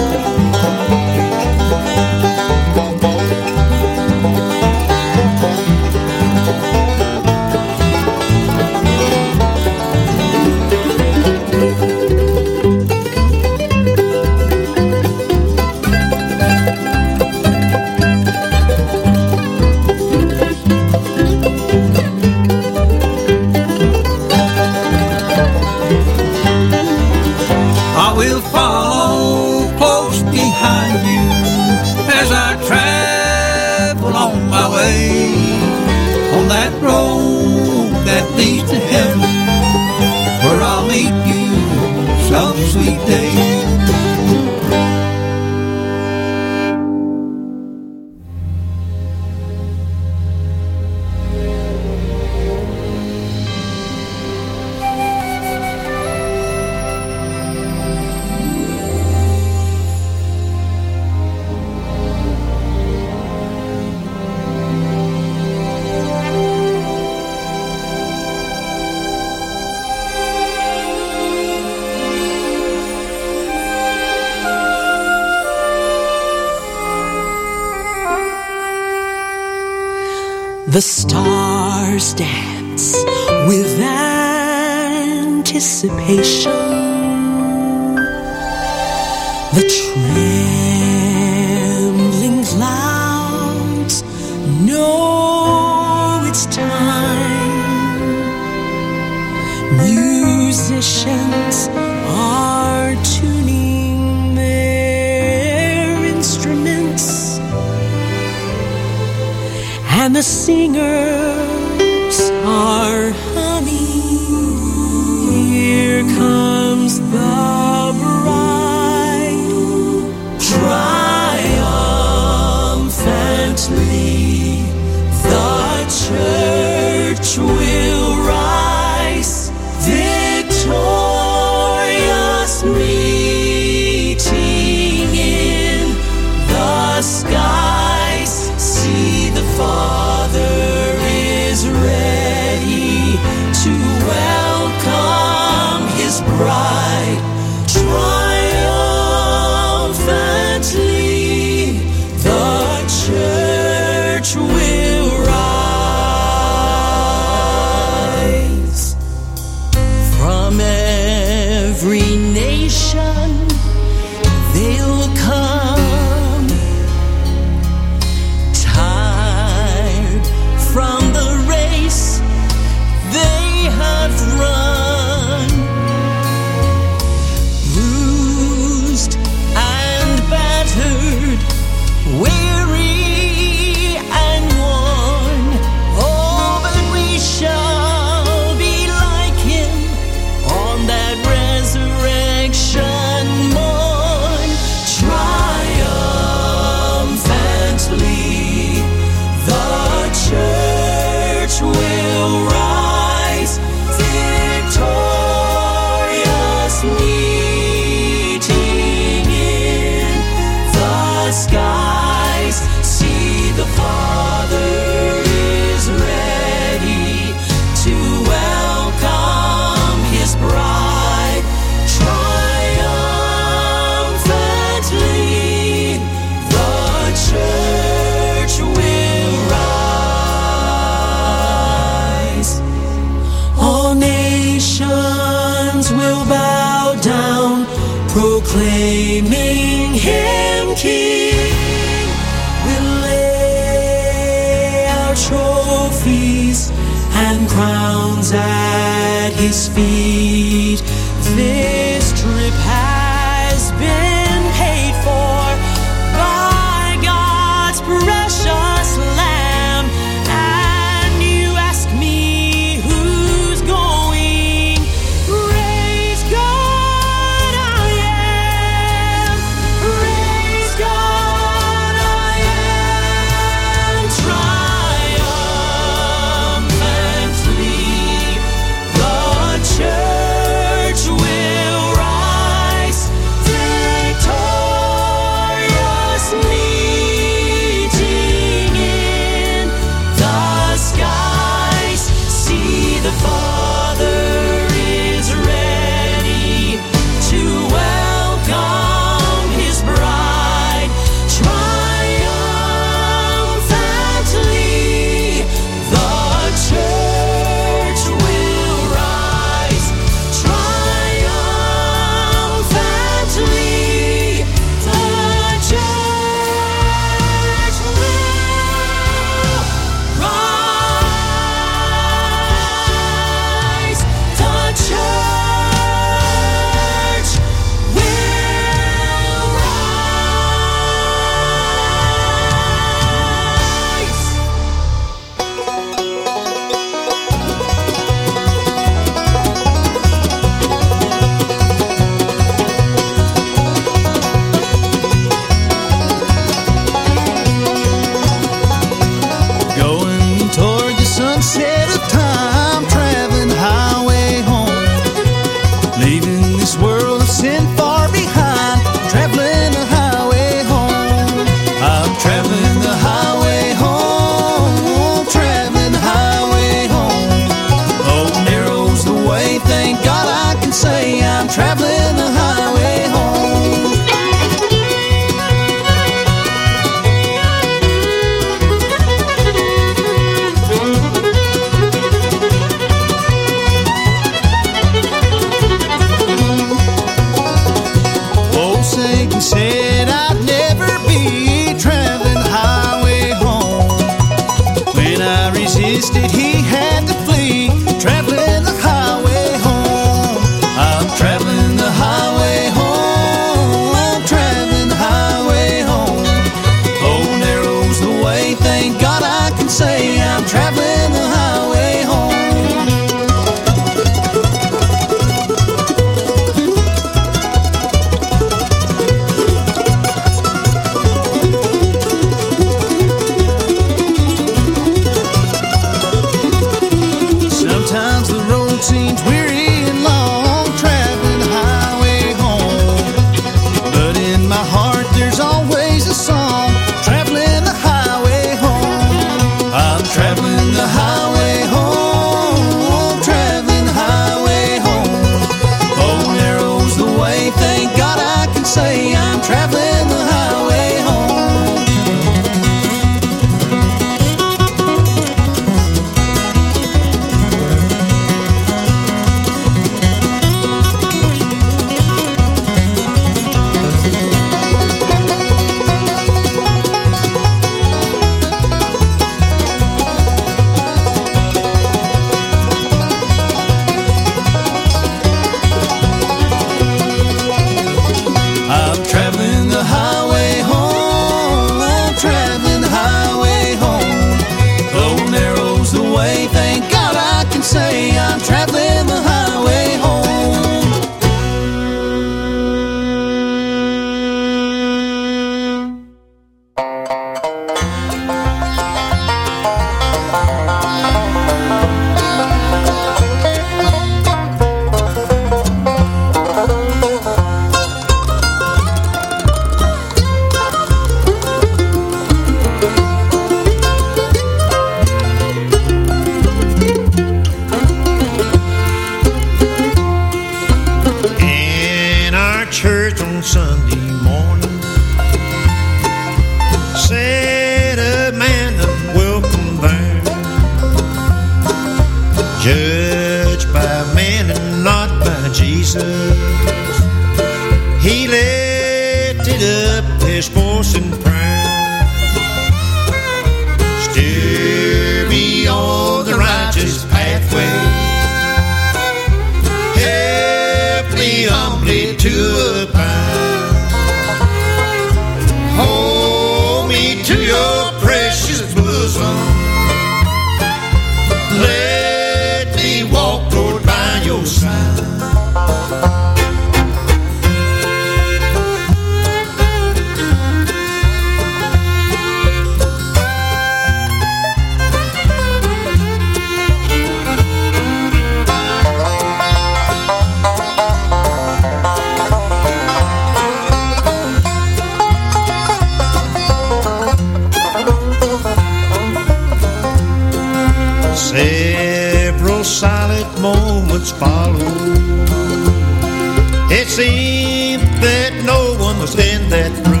[599.31, 600.00] In that room.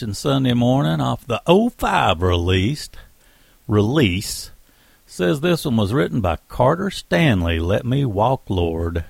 [0.00, 2.96] Appalachian Sunday morning off the 05 released
[3.68, 4.50] release.
[5.04, 7.58] Says this one was written by Carter Stanley.
[7.58, 9.04] Let me walk, Lord,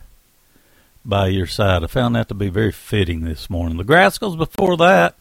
[1.05, 1.85] by your side.
[1.85, 3.77] I found that to be very fitting this morning.
[3.77, 5.15] The Grascals before that,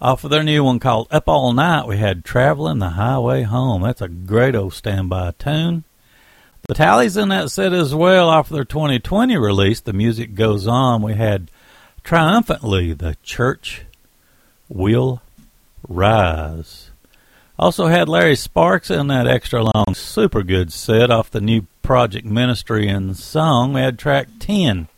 [0.00, 3.82] off of their new one called Up All Night, we had Traveling the Highway Home.
[3.82, 5.82] That's a great old standby tune.
[6.68, 11.02] The Talleys in that set as well off their 2020 release, The Music Goes On,
[11.02, 11.50] we had
[12.04, 13.86] triumphantly the church
[14.74, 15.22] will
[15.88, 16.90] rise.
[17.58, 22.26] Also had Larry Sparks in that extra long, super good set off the new Project
[22.26, 23.74] Ministry and song.
[23.74, 24.88] We had track 10,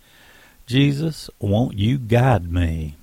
[0.66, 2.96] Jesus, Won't You Guide Me?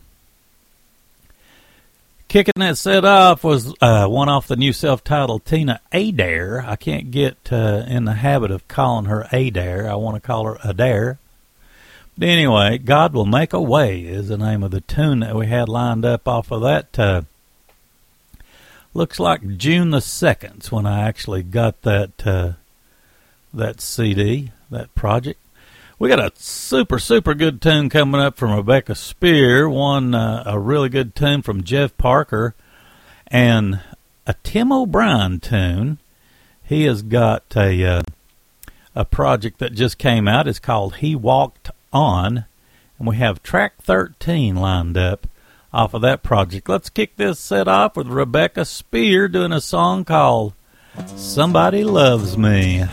[2.27, 6.65] Kicking that set off was uh, one off the new self-titled Tina Adair.
[6.65, 9.87] I can't get uh, in the habit of calling her Adair.
[9.87, 11.19] I want to call her Adair.
[12.21, 15.67] Anyway, God will make a way is the name of the tune that we had
[15.67, 16.99] lined up off of that.
[16.99, 17.23] Uh,
[18.93, 22.53] looks like June the second when I actually got that uh,
[23.53, 25.39] that CD, that project.
[25.97, 29.67] We got a super super good tune coming up from Rebecca Spear.
[29.67, 32.53] One uh, a really good tune from Jeff Parker,
[33.27, 33.81] and
[34.27, 35.97] a Tim O'Brien tune.
[36.63, 38.03] He has got a uh,
[38.95, 40.47] a project that just came out.
[40.47, 42.45] It's called He Walked on,
[42.97, 45.27] and we have track 13 lined up
[45.71, 46.69] off of that project.
[46.69, 50.53] Let's kick this set off with Rebecca Spear doing a song called
[51.15, 52.83] Somebody Loves Me.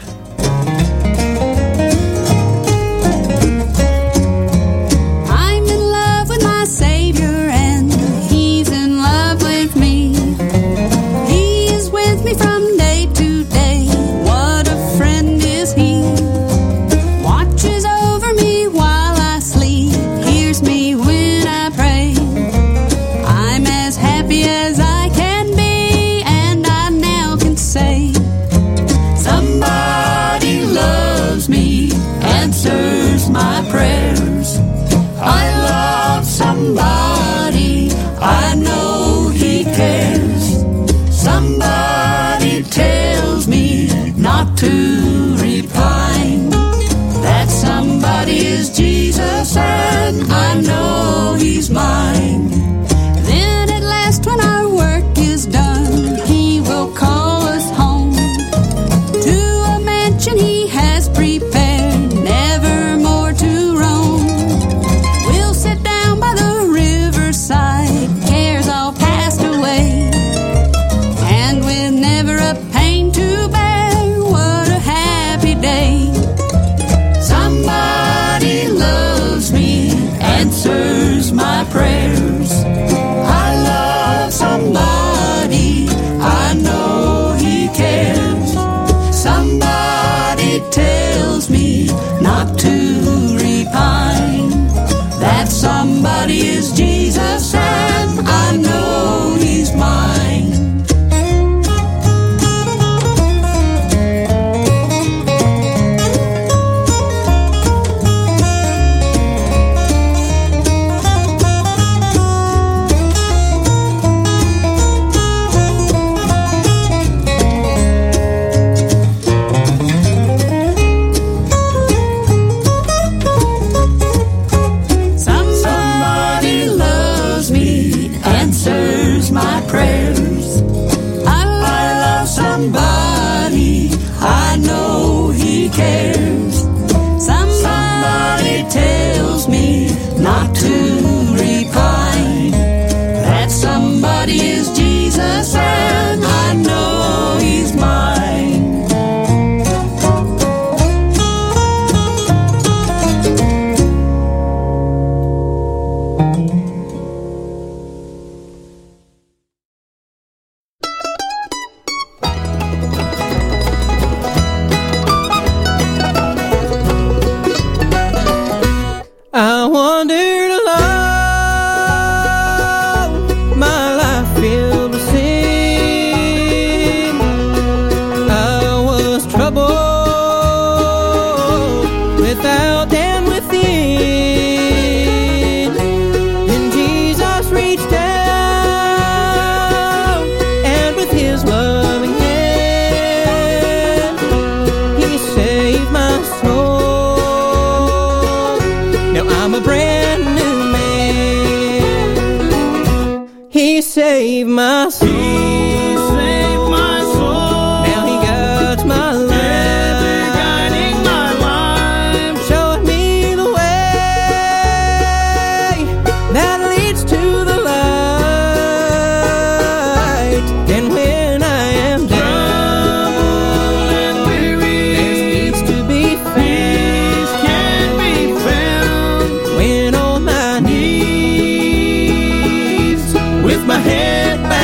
[233.83, 234.60] head back.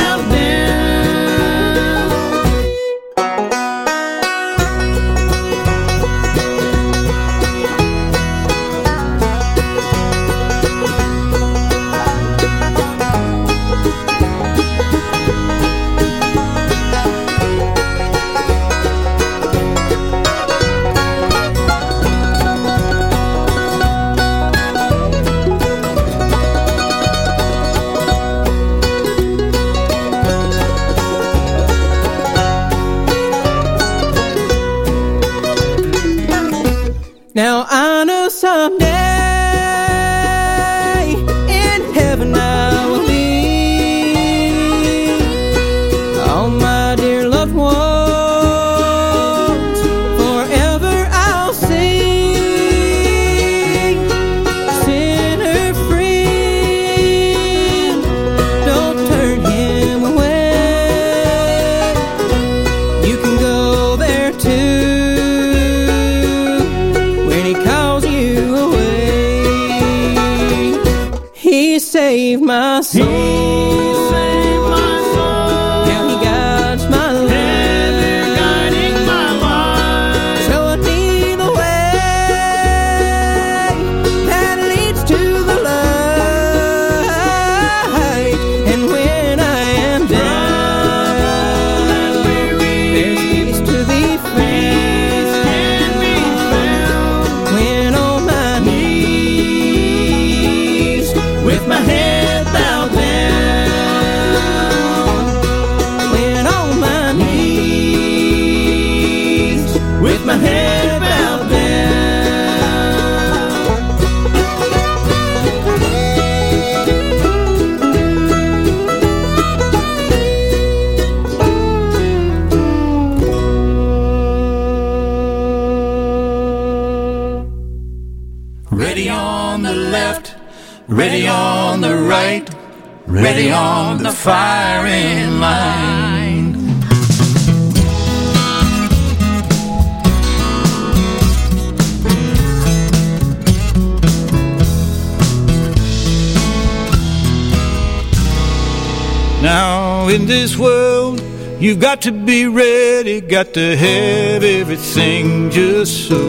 [152.07, 156.23] To be ready, got to have everything just so.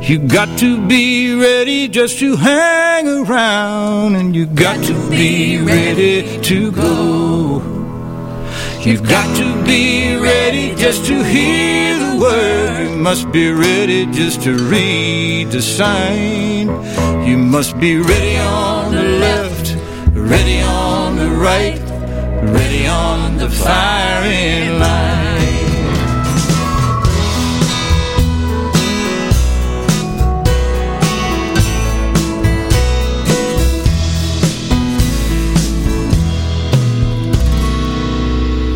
[0.00, 6.40] You got to be ready just to hang around, and you got to be ready
[6.40, 7.60] to go.
[8.80, 12.88] You've got to be ready just to hear the word.
[12.88, 16.68] You must be ready just to read the sign.
[17.28, 19.76] You must be ready on the left,
[20.14, 21.78] ready on the right,
[22.54, 23.50] ready on the
[24.18, 25.18] firing line.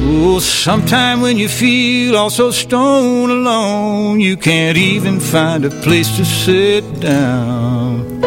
[0.05, 6.17] Oh, sometime when you feel all so stone alone, you can't even find a place
[6.17, 8.23] to sit down.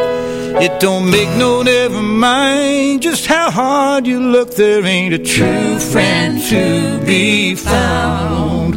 [0.58, 5.78] It don't make no never mind just how hard you look, there ain't a true
[5.80, 8.74] friend to be found.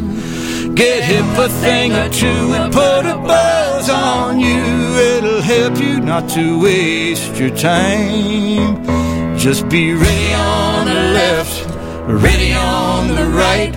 [0.75, 4.61] Get hip a thing or two and put a buzz on you,
[5.15, 8.85] it'll help you not to waste your time.
[9.37, 11.65] Just be ready on the left,
[12.25, 13.73] ready on the right,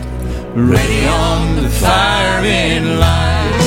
[0.57, 3.62] ready on the firing line.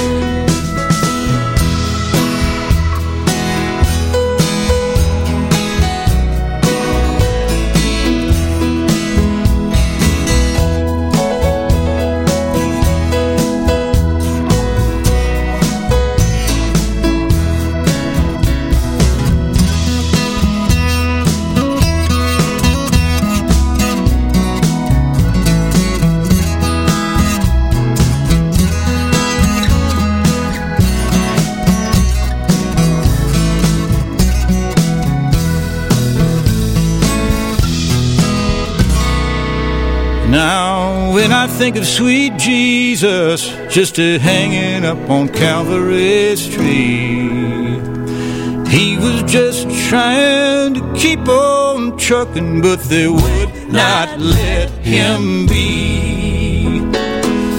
[41.65, 47.79] Think of sweet Jesus, just a hanging up on Calvary's tree,
[48.69, 56.77] he was just trying to keep on trucking, but they would not let him be.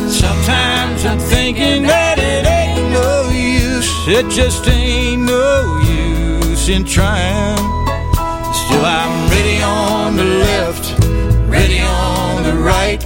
[0.09, 7.57] Sometimes I'm thinking that it ain't no use, it just ain't no use in trying.
[8.55, 10.97] Still, I'm ready on the left,
[11.49, 13.03] ready on the right,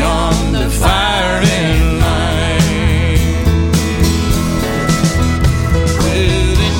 [0.00, 2.62] on the firing line.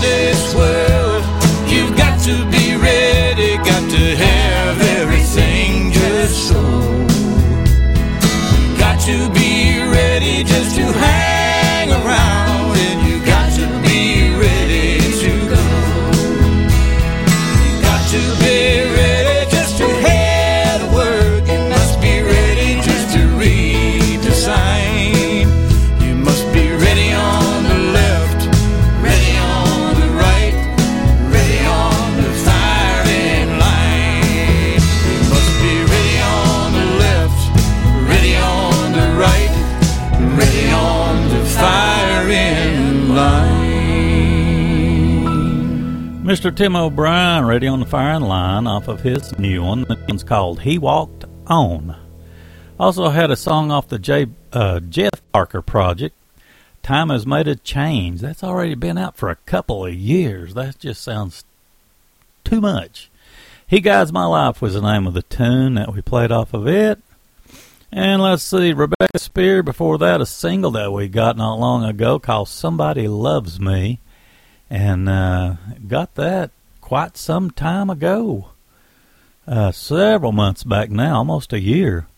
[0.00, 1.24] This world,
[1.66, 6.60] you've got to be ready, got to have everything just so.
[8.78, 12.53] Got to be ready just to hang around,
[46.34, 46.52] Mr.
[46.52, 49.82] Tim O'Brien, ready on the firing line off of his new one.
[49.82, 51.94] The one's called He Walked On.
[52.76, 56.12] Also had a song off the J, uh, Jeff Parker project.
[56.82, 58.20] Time has made a change.
[58.20, 60.54] That's already been out for a couple of years.
[60.54, 61.44] That just sounds
[62.42, 63.12] too much.
[63.64, 66.66] He Guides My Life was the name of the tune that we played off of
[66.66, 66.98] it.
[67.92, 72.18] And let's see, Rebecca Spear, before that, a single that we got not long ago
[72.18, 74.00] called Somebody Loves Me.
[74.74, 75.54] And uh,
[75.86, 78.48] got that quite some time ago.
[79.46, 82.08] Uh, several months back now, almost a year.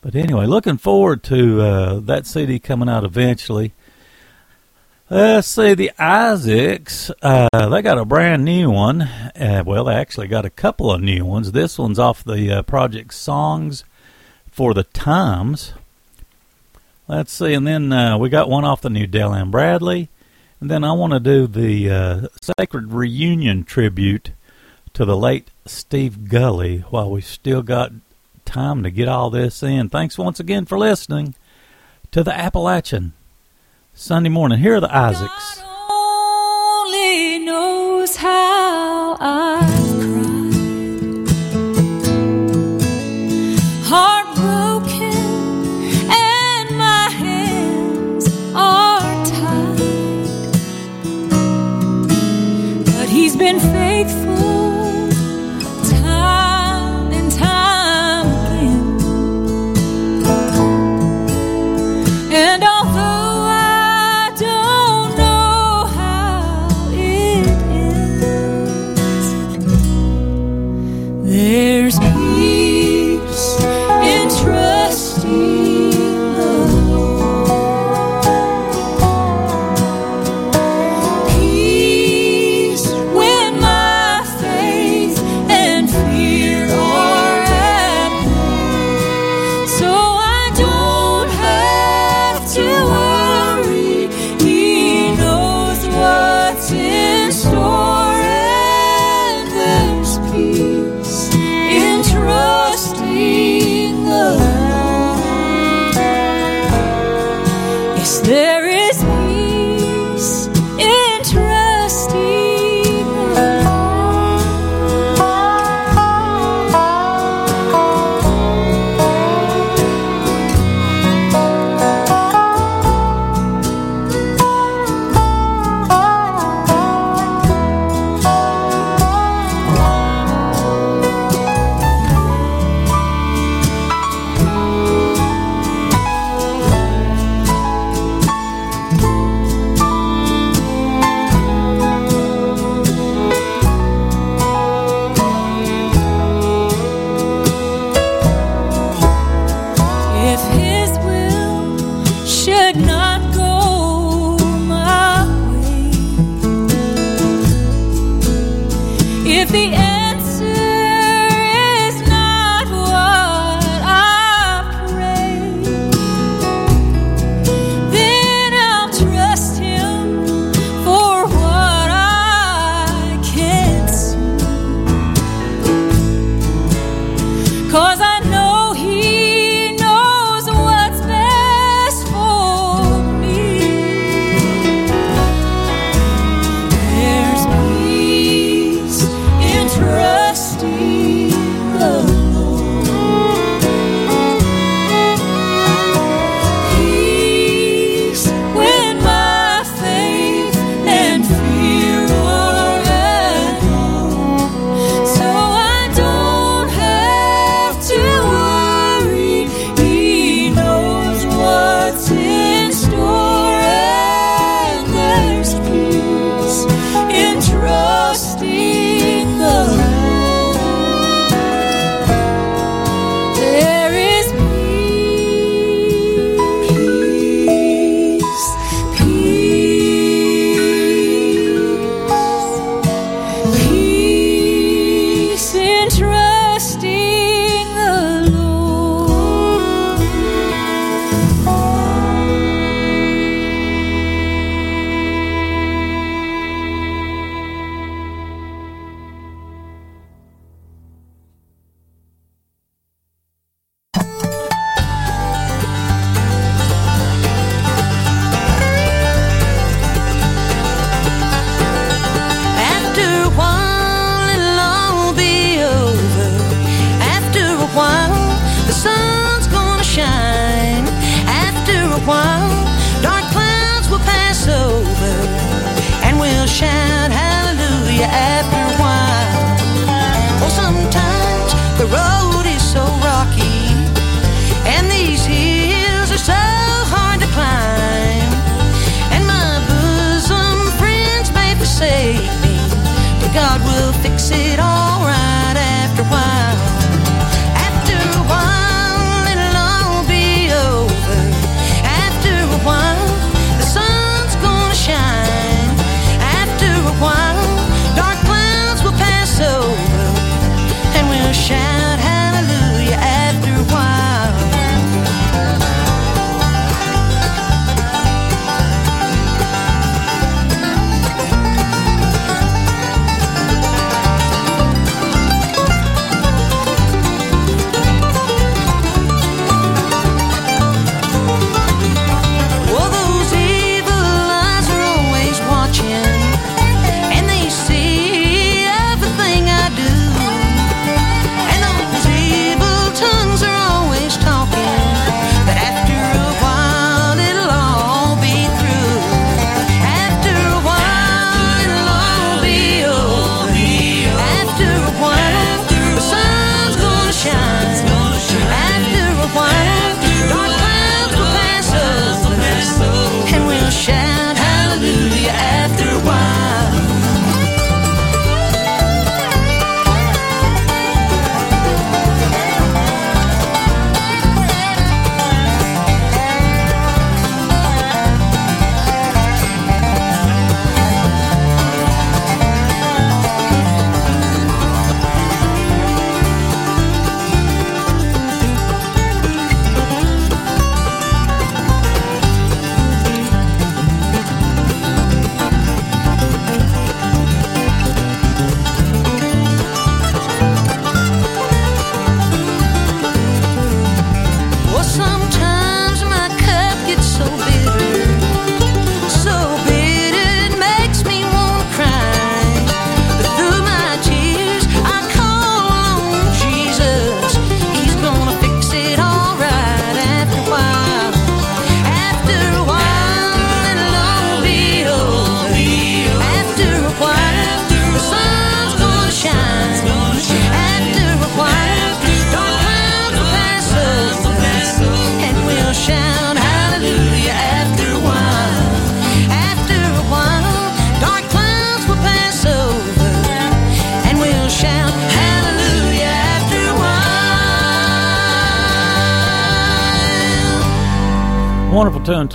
[0.00, 3.72] But anyway, looking forward to uh, that CD coming out eventually.
[5.08, 9.02] Let's see, the Isaacs, uh, they got a brand new one.
[9.02, 11.52] Uh, well, they actually got a couple of new ones.
[11.52, 13.84] This one's off the uh, project Songs
[14.50, 15.72] for the Times.
[17.06, 20.08] Let's see, and then uh, we got one off the new Dale Ann Bradley.
[20.60, 22.28] And then I want to do the uh,
[22.58, 24.32] Sacred Reunion tribute
[24.94, 27.92] to the late Steve Gulley while we still got
[28.46, 29.90] time to get all this in.
[29.90, 31.34] Thanks once again for listening
[32.12, 33.12] to the Appalachian
[33.92, 34.58] Sunday morning.
[34.60, 35.62] Here are the Isaacs.
[35.90, 39.45] only knows how I've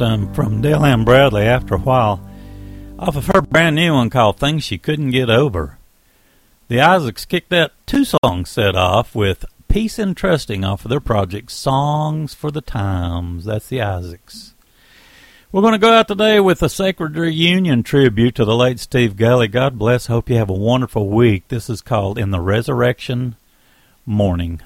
[0.01, 2.19] to- from Dale Ann Bradley after a while
[2.97, 5.77] off of her brand new one called Things She Couldn't Get Over.
[6.69, 10.99] The Isaacs kicked that two song set off with Peace and Trusting off of their
[10.99, 13.45] project Songs for the Times.
[13.45, 14.53] That's the Isaacs.
[15.51, 19.17] We're going to go out today with a Sacred Reunion tribute to the late Steve
[19.17, 19.49] Gulley.
[19.49, 20.07] God bless.
[20.07, 21.47] Hope you have a wonderful week.
[21.49, 23.35] This is called In the Resurrection
[24.05, 24.61] Morning.